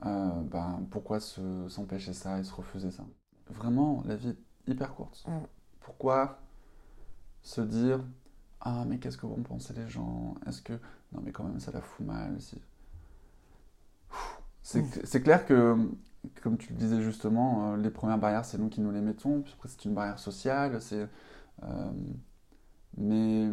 [0.00, 3.04] ben, pourquoi se- s'empêcher ça et se refuser ça?
[3.50, 5.26] Vraiment, la vie est hyper courte.
[5.80, 6.38] Pourquoi
[7.42, 8.00] se dire
[8.60, 10.34] Ah, mais qu'est-ce que vont penser les gens?
[10.46, 10.74] Est-ce que.
[11.12, 12.60] Non, mais quand même, ça la fout mal aussi.
[14.62, 15.76] C'est clair que,
[16.42, 19.40] comme tu le disais justement, euh, les premières barrières, c'est nous qui nous les mettons.
[19.42, 20.80] Puis après, c'est une barrière sociale.
[20.80, 21.08] C'est.
[21.62, 21.92] euh,
[22.96, 23.50] mais.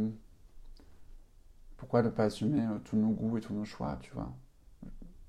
[1.78, 4.34] Pourquoi ne pas assumer euh, tous nos goûts et tous nos choix, tu vois?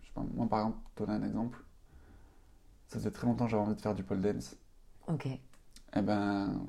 [0.02, 1.64] Je sais pas, Moi, par exemple, pour donner un exemple,
[2.88, 4.56] ça faisait très longtemps que j'avais envie de faire du pole dance.
[5.06, 5.26] Ok.
[5.92, 6.66] Eh ben,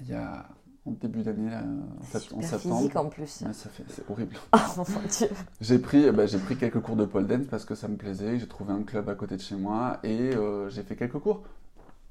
[0.00, 0.48] il y a
[0.86, 2.58] en début d'année, en, septembre.
[2.58, 3.42] physique en plus.
[3.42, 4.36] Ouais, ça fait, c'est horrible.
[4.54, 5.28] Oh mon dieu.
[5.60, 8.38] J'ai pris, ben, j'ai pris quelques cours de pole dance parce que ça me plaisait.
[8.38, 11.42] J'ai trouvé un club à côté de chez moi et euh, j'ai fait quelques cours.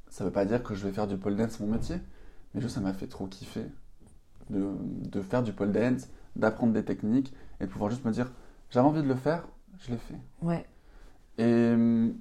[0.09, 1.97] Ça veut pas dire que je vais faire du pole dance mon métier,
[2.53, 3.65] mais juste ça m'a fait trop kiffer
[4.49, 4.67] de,
[5.09, 8.31] de faire du pole dance, d'apprendre des techniques et de pouvoir juste me dire
[8.69, 9.47] j'avais envie de le faire,
[9.79, 10.19] je l'ai fait.
[10.41, 10.65] Ouais.
[11.37, 12.15] Et hum,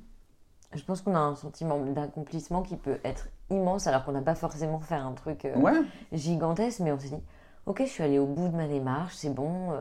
[0.74, 4.34] Je pense qu'on a un sentiment d'accomplissement qui peut être immense alors qu'on n'a pas
[4.34, 5.80] forcément fait un truc euh, ouais,
[6.12, 7.22] gigantesque, mais on s'est dit,
[7.66, 9.80] ok, je suis allée au bout de ma démarche, c'est bon, euh,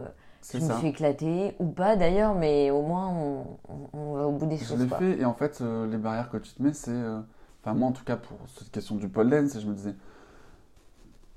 [0.53, 4.31] je me suis éclatée, ou pas d'ailleurs, mais au moins on, on- on va au
[4.31, 4.79] bout des Je choses.
[4.79, 4.97] l'ai quoi.
[4.99, 6.91] fait et en fait euh, les barrières que tu te mets c'est
[7.61, 9.95] enfin moi en tout cas pour cette question du pole dance je me disais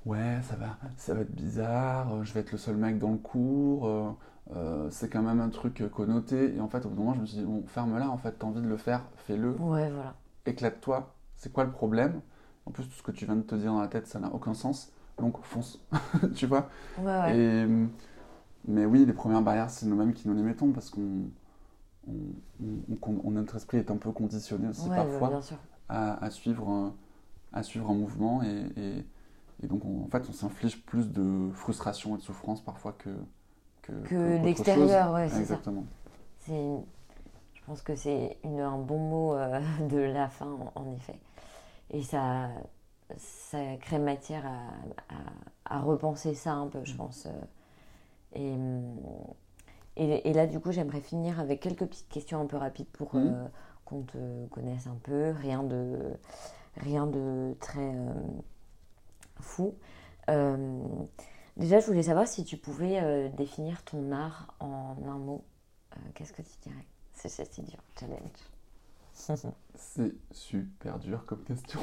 [0.05, 3.17] ouais ça va ça va être bizarre je vais être le seul mec dans le
[3.17, 4.15] cours
[4.55, 6.55] euh, c'est quand même un truc connoté.
[6.55, 8.33] Et en fait au bout d'un moment je me suis dit bon ferme-la en fait
[8.39, 9.51] t'as envie de le faire fais-le.
[9.51, 10.15] Ouais, voilà.
[10.45, 11.13] éclate-toi.
[11.35, 12.21] C'est quoi le problème?
[12.65, 14.33] En plus tout ce que tu viens de te dire dans la tête ça n'a
[14.33, 14.91] aucun sens.
[15.19, 15.79] Donc fonce
[16.35, 16.69] tu vois?
[16.97, 17.37] Ouais, ouais.
[17.37, 17.65] et,
[18.67, 21.29] mais oui, les premières barrières, c'est nous-mêmes qui nous les mettons parce qu'on,
[22.07, 22.13] on,
[23.01, 25.57] on- on- notre esprit est un peu conditionné aussi Ouais, parfois bien sûr.
[25.89, 26.95] à, à suivre, un-
[27.53, 28.43] à suivre un mouvement.
[28.43, 29.05] Et, et-
[29.63, 33.09] et donc on- en fait on s'inflige plus de frustration et de souffrance parfois que
[33.81, 35.39] que, Que l'extérieur, ouais, c'est.
[35.41, 35.85] Exactement.
[36.47, 36.81] Je
[37.65, 39.59] pense que c'est un bon mot euh,
[39.89, 41.19] de la fin, en, en effet.
[41.91, 42.49] Et ça,
[43.17, 45.15] ça crée matière à,
[45.73, 47.25] à- à repenser ça un peu, je pense.
[47.27, 47.31] euh.
[48.33, 48.97] Et, hum,
[49.97, 53.15] et, et là, du coup, j'aimerais finir avec quelques petites questions un peu rapides pour
[53.15, 53.27] Mhm.
[53.27, 53.47] euh,
[53.85, 55.31] qu'on te connaisse un peu.
[55.31, 55.97] Rien de,
[56.77, 58.13] rien de très euh,
[59.39, 59.75] fou.
[61.61, 65.43] Déjà, je voulais savoir si tu pouvais euh, définir ton art en un mot.
[65.95, 66.85] Euh, Qu'est-ce que tu dirais?
[67.13, 68.19] C'est dur, challenge.
[69.75, 71.79] C'est super dur comme question.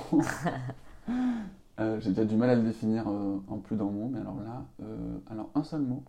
[1.78, 4.64] Euh, J'ai déjà du mal à le définir en plus d'un mot, mais alors là,
[5.30, 6.02] alors un seul mot.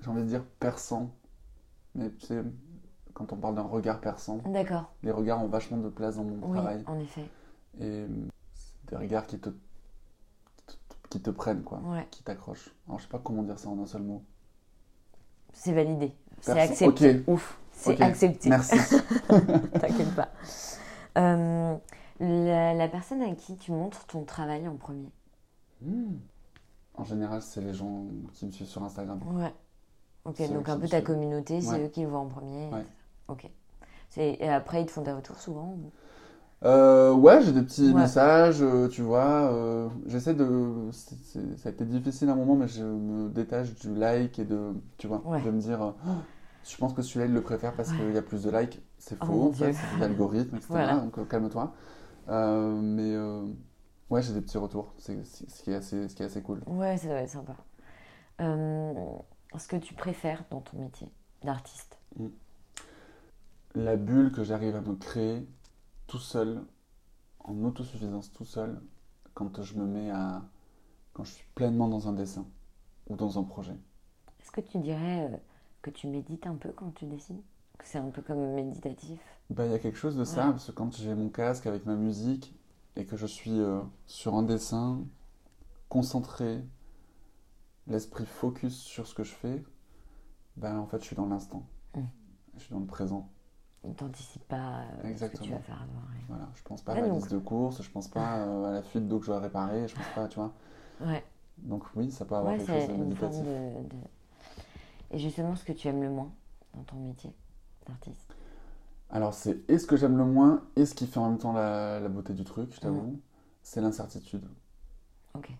[0.00, 1.10] J'ai envie de dire perçant.
[1.96, 2.44] Mais tu sais,
[3.14, 4.92] quand on parle d'un regard perçant, D'accord.
[5.02, 6.84] les regards ont vachement de place dans mon Oui, travail.
[6.86, 7.28] en effet.
[7.80, 8.06] Et
[8.54, 9.50] c'est des regards qui te,
[11.14, 12.08] qui te prennent, quoi, Ouais.
[12.10, 12.74] qui t'accrochent.
[12.88, 14.24] Alors je sais pas comment dire ça en un seul mot.
[15.52, 16.12] C'est validé.
[16.40, 17.20] C'est accepté.
[17.20, 17.60] Ok, ouf.
[17.70, 18.48] C'est accepté.
[18.48, 18.76] Merci.
[19.28, 20.28] T'inquiète pas.
[21.16, 21.76] Euh,
[22.18, 25.08] la, la personne à qui tu montres ton travail en premier?
[25.82, 26.16] Hmm.
[26.94, 29.20] En général, c'est les gens qui me suivent sur Instagram.
[29.36, 29.54] Ouais.
[30.24, 31.84] Ok, donc un peu ta communauté, c'est Ouais.
[31.84, 32.70] eux qui le voient en premier.
[32.72, 32.84] Ouais.
[33.28, 33.48] Ok.
[34.10, 35.92] C'est- Et après, ils te font des retours souvent ou-
[36.64, 38.00] Euh, ouais, j'ai des petits Ouais.
[38.00, 39.52] messages, euh, tu vois.
[39.52, 40.88] euh, J'essaie de.
[40.92, 44.72] ça a été difficile à un moment, mais je me détache du like et de.
[44.96, 45.42] Tu vois, Ouais.
[45.42, 45.94] de me dire.
[46.06, 46.10] Oh,
[46.66, 47.98] je pense que celui-là, il le préfère parce Ouais.
[47.98, 48.80] qu'il y a plus de likes.
[48.98, 50.68] C'est Oh faux, en fait, c'est l'algorithme, etc.
[50.70, 50.96] Voilà.
[50.96, 51.74] Donc euh, calme-toi.
[52.28, 53.14] Mais
[54.08, 54.94] ouais, j'ai des petits retours.
[54.98, 56.60] C'est ce, qui est assez, ce qui est assez cool.
[56.66, 57.56] Ouais, ça doit être sympa.
[58.38, 61.08] Ce que tu préfères dans ton métier
[61.42, 61.98] d'artiste?
[63.74, 65.46] La bulle que j'arrive à me créer
[66.06, 66.62] tout seul,
[67.40, 68.80] en autosuffisance tout seul,
[69.34, 70.42] quand je me mets à.
[71.12, 72.46] quand je suis pleinement dans un dessin
[73.08, 73.76] ou dans un projet.
[74.40, 75.36] Est-ce que tu dirais euh,
[75.82, 77.42] que tu médites un peu quand tu dessines?
[77.78, 79.20] Que c'est un peu comme méditatif?
[79.50, 81.86] Bah, il y a quelque chose de ça, parce que quand j'ai mon casque avec
[81.86, 82.54] ma musique
[82.96, 85.04] et que je suis euh, sur un dessin,
[85.88, 86.62] concentré,
[87.86, 89.62] l'esprit focus sur ce que je fais,
[90.56, 91.66] bah, en fait, je suis dans l'instant.
[91.94, 92.02] Mm.
[92.56, 93.28] Je suis dans le présent.
[93.96, 96.00] T'anticipes pas euh, ce que tu vas faire avant.
[96.12, 96.20] ouais.
[96.28, 98.70] Voilà, je pense pas à la donc- liste de courses, je pense pas euh, à
[98.72, 100.52] la fuite d'eau que je dois réparer, je pense pas, tu vois.
[101.00, 101.22] Ouais,
[101.58, 103.04] Donc oui, ça peut avoir ouais quelque chose de
[103.88, 103.96] de-
[105.10, 106.32] Et justement, ce que tu aimes le moins
[106.74, 107.32] dans ton métier
[107.86, 108.34] d'artiste?
[109.10, 111.52] Alors c'est et ce que j'aime le moins et ce qui fait en même temps
[111.52, 113.20] la, la beauté du truc, je t'avoue,
[113.62, 114.44] c'est l'incertitude.
[115.34, 115.50] Ok.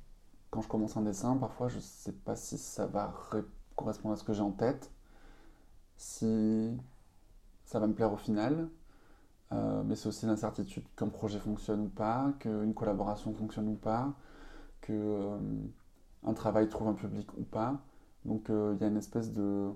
[0.51, 3.45] Quand je commence un dessin, parfois je sais pas si ça va ré-
[3.77, 4.91] correspondre à ce que j'ai en tête,
[5.97, 6.77] si
[7.75, 8.69] ça va me plaire au final,
[9.51, 14.13] euh, mais c'est aussi l'incertitude qu'un projet fonctionne ou pas, qu'une collaboration fonctionne ou pas,
[14.81, 15.37] que euh,
[16.23, 17.81] un travail trouve un public ou pas.
[18.27, 19.73] Donc euh, il y a une espèce de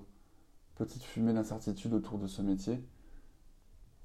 [0.75, 2.81] petite fumée d'incertitude autour de ce métier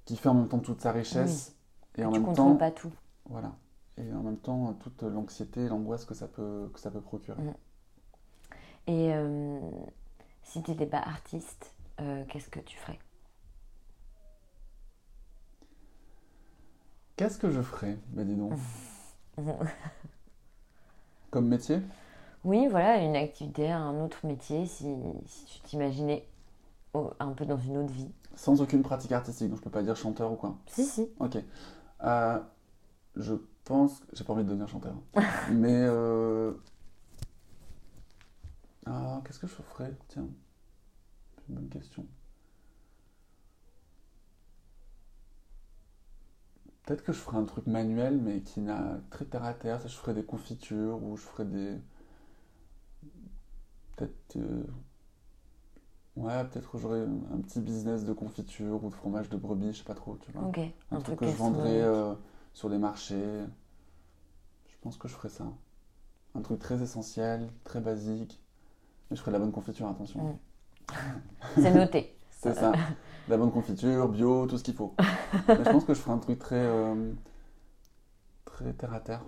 [0.06, 1.54] qui fait en même temps toute sa richesse
[1.94, 2.92] et en tu même temps pas tout.
[3.26, 3.52] voilà.
[3.96, 7.40] et en même temps toute l'anxiété et l'angoisse que ça peut, que ça peut procurer.
[8.88, 9.12] Et
[10.42, 12.98] si tu n'étais pas artiste, qu'est-ce que tu ferais?
[17.16, 17.96] Qu'est-ce que je ferais?
[18.08, 18.52] Ben dis donc.
[21.30, 21.80] Comme métier?
[22.44, 24.94] Oui, voilà, une activité, un autre métier, si,
[25.26, 26.26] si tu t'imaginais
[26.92, 28.10] au- un peu dans une autre vie.
[28.36, 30.56] Sans aucune pratique artistique, donc je peux pas dire chanteur ou quoi.
[30.66, 31.08] Si, si.
[31.20, 31.38] Ok.
[32.02, 32.38] Euh,
[33.16, 33.34] je
[33.64, 34.02] pense.
[34.12, 34.94] J'ai pas envie de devenir chanteur.
[35.52, 35.72] mais.
[35.88, 36.52] euh,
[38.86, 39.92] Ah, qu'est-ce que je ferais?
[40.08, 40.26] Tiens.
[41.36, 42.04] C'est une bonne question.
[46.84, 49.80] Peut-être que je ferais un truc manuel, mais qui n'a très terre à terre.
[49.86, 51.78] Je ferais des confitures ou je ferais des.
[53.96, 54.36] Peut-être.
[54.36, 54.64] euh,
[56.16, 59.78] Ouais, peut-être que j'aurais un petit business de confiture ou de fromage de brebis, je
[59.78, 60.46] sais pas trop, tu vois.
[60.48, 60.60] Ok.
[60.92, 61.82] Un, truc, que je vendrais gastronomique.
[61.82, 62.14] euh,
[62.52, 63.40] sur les marchés.
[64.68, 65.46] Je pense que je ferais ça.
[66.36, 68.40] Un truc très essentiel, très basique.
[69.10, 70.20] Mais je ferais de la bonne confiture, attention.
[70.22, 70.38] Mm.
[71.62, 72.16] C'est noté.
[72.44, 72.72] C'est ça.
[72.72, 72.78] De
[73.32, 74.94] la bonne confiture, bio, tout ce qu'il faut.
[75.48, 77.12] Mais je pense que je ferais un truc très, euh,
[78.44, 79.22] très terre à terre.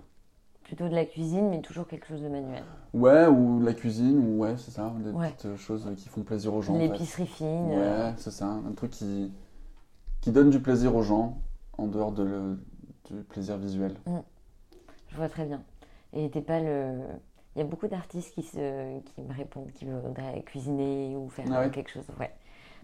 [0.63, 2.63] Plutôt de la cuisine, mais toujours quelque chose de manuel.
[2.93, 4.93] Ouais, ou la cuisine, ou ouais, c'est ça.
[4.99, 5.31] Des Ouais.
[5.31, 6.73] petites choses qui font plaisir aux gens.
[6.73, 6.87] en fait.
[6.87, 7.71] L'épicerie fine.
[7.71, 8.47] euh, Ouais, c'est ça.
[8.47, 9.31] Un truc qui,
[10.21, 11.39] qui donne du plaisir aux gens
[11.77, 12.59] en dehors de le-
[13.09, 13.95] du plaisir visuel.
[15.09, 15.63] Je vois très bien.
[16.13, 16.99] Et t'es pas le.
[17.55, 18.99] Il y a beaucoup d'artistes qui, se...
[18.99, 22.05] qui me répondent qu'ils voudraient cuisiner ou faire Ah ouais quelque chose.
[22.19, 22.31] Ouais.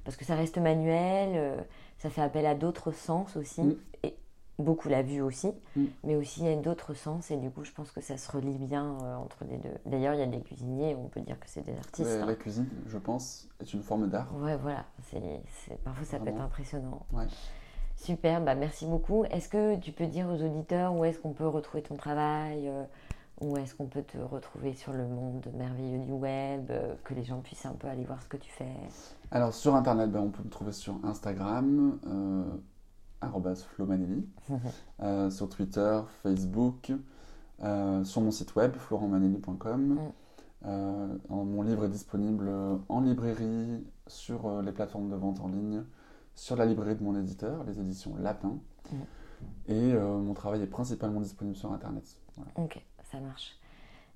[0.03, 1.57] Parce que ça reste manuel, euh,
[1.97, 3.61] ça fait appel à d'autres sens aussi.
[3.61, 3.75] Mm.
[4.03, 4.15] Et
[4.59, 5.85] beaucoup la vue aussi, Mm.
[6.03, 7.31] mais aussi a d'autres sens.
[7.31, 9.73] Et du coup, je pense que ça se relie bien euh, entre les deux.
[9.85, 12.07] D'ailleurs, il y a des cuisiniers, on peut dire que c'est des artistes.
[12.09, 12.25] Ouais, hein.
[12.25, 14.33] la cuisine, je pense, est une forme d'art.
[14.37, 14.85] Ouais, voilà.
[15.09, 15.21] C'est,
[15.83, 17.05] Parfois, ça peut être impressionnant.
[17.13, 17.25] Ouais.
[17.95, 19.23] Super, bah merci beaucoup.
[19.25, 22.83] Est-ce que tu peux dire aux auditeurs où est-ce qu'on peut retrouver ton travail euh,
[23.43, 27.25] Où est-ce qu'on peut te retrouver sur le monde merveilleux du web euh, Que les
[27.25, 28.71] gens puissent un peu aller voir ce que tu fais?
[29.31, 34.25] Alors sur internet, ben, on peut me trouver sur Instagram, euh, flomanelli,
[35.01, 36.93] euh, sur Twitter, Facebook,
[37.63, 39.99] euh, sur mon site web, florentmanelli.com.
[40.65, 41.19] Mm.
[41.29, 42.49] Mon livre est disponible
[42.87, 45.83] en librairie, sur les plateformes de vente en ligne,
[46.35, 48.59] sur la librairie de mon éditeur, les éditions Lapin.
[48.89, 48.95] Mm.
[49.67, 52.05] Et mon travail est principalement disponible sur internet.
[52.37, 52.51] Voilà.
[52.55, 52.81] Ok,
[53.13, 53.55] ça marche.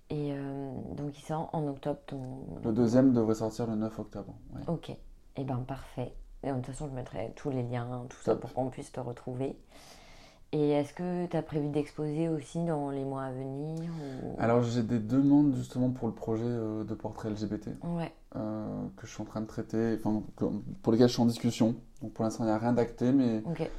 [0.10, 2.20] Et euh, donc il sort en octobre ton...
[2.64, 4.34] Le deuxième devrait sortir le 9 octobre.
[4.56, 4.62] ouais.
[4.68, 4.90] Ok,
[5.36, 6.14] et ben parfait.
[6.44, 9.00] Et de toute façon, je mettrai tous les liens, tout ça pour qu'on puisse te
[9.00, 9.58] retrouver.
[10.54, 14.36] Et est-ce que tu as prévu d'exposer aussi dans les mois à venir ou...
[14.40, 17.72] Alors j'ai des demandes justement pour le projet euh, de portrait LGBT.
[17.84, 20.24] Ouais, euh, que je suis en train de traiter, enfin,
[20.82, 21.76] pour lesquels je suis en discussion.
[22.02, 23.70] Donc pour l'instant, il n'y a rien d'acté, mais ok.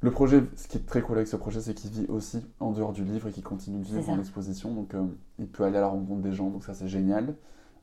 [0.00, 2.70] Le projet, ce qui est très cool avec ce projet, c'est qu'il vit aussi en
[2.72, 4.72] dehors du livre et qu'il continue de vivre en exposition.
[4.72, 5.04] Donc euh,
[5.38, 7.34] il peut aller à la rencontre des gens, donc ça c'est génial.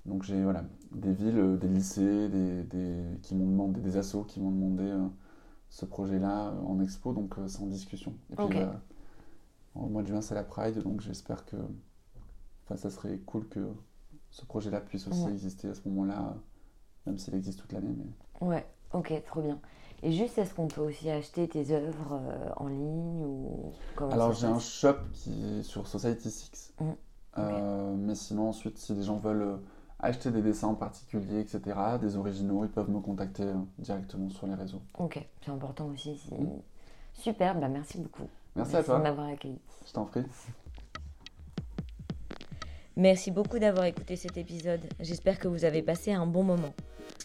[0.06, 4.24] Donc j'ai voilà, des villes, euh, des lycées, des, des- qui m'ont demandé, des assos
[4.24, 5.08] qui m'ont demandé euh,
[5.70, 8.14] ce projet-là euh, en expo, donc c'est en discussion.
[8.32, 8.60] Et puis
[9.76, 11.58] au mois de juin, c'est la Pride, donc j'espère que
[12.66, 13.60] enfin, ça serait cool que
[14.32, 15.32] ce projet-là puisse aussi Ouais.
[15.34, 16.36] exister à ce moment-là,
[17.06, 17.96] même s'il existe toute l'année.
[17.98, 18.48] Mais...
[18.48, 19.60] Ouais, ok, trop bien.
[20.06, 24.34] Et juste, est-ce qu'on peut aussi acheter tes œuvres euh, en ligne ou comment Alors
[24.34, 26.76] j'ai un shop qui est sur Society 6.
[26.80, 26.92] Mm.
[27.40, 29.58] Euh, mais sinon ensuite si les gens veulent euh,
[30.00, 31.60] acheter des dessins en particulier, etc.,
[32.00, 34.84] des originaux, ils peuvent me contacter directement sur les réseaux.
[35.00, 36.16] Ok, c'est important aussi.
[36.18, 36.36] Si...
[36.36, 36.62] Mm.
[37.16, 38.30] Super, bah merci beaucoup.
[38.56, 39.60] Merci, à toi, de m'avoir accueilli.
[39.88, 40.22] je t'en prie.
[42.96, 44.82] Merci beaucoup d'avoir écouté cet épisode.
[45.00, 46.74] J'espère que vous avez passé un bon moment.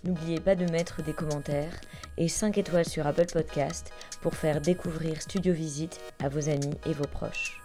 [0.05, 1.79] N'oubliez pas de mettre des commentaires
[2.17, 3.93] et 5 étoiles sur Apple Podcast
[4.23, 7.63] pour faire découvrir Studio Visite à vos amis et vos proches.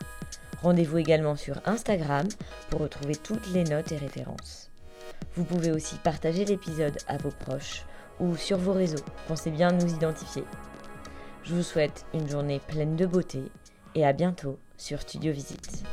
[0.62, 2.28] Rendez-vous également sur Instagram
[2.70, 4.70] pour retrouver toutes les notes et références.
[5.36, 7.86] Vous pouvez aussi partager l'épisode à vos proches
[8.20, 9.04] ou sur vos réseaux.
[9.28, 10.44] Pensez bien nous identifier.
[11.44, 13.44] Je vous souhaite une journée pleine de beauté
[13.94, 15.84] et à bientôt sur Studio Visite.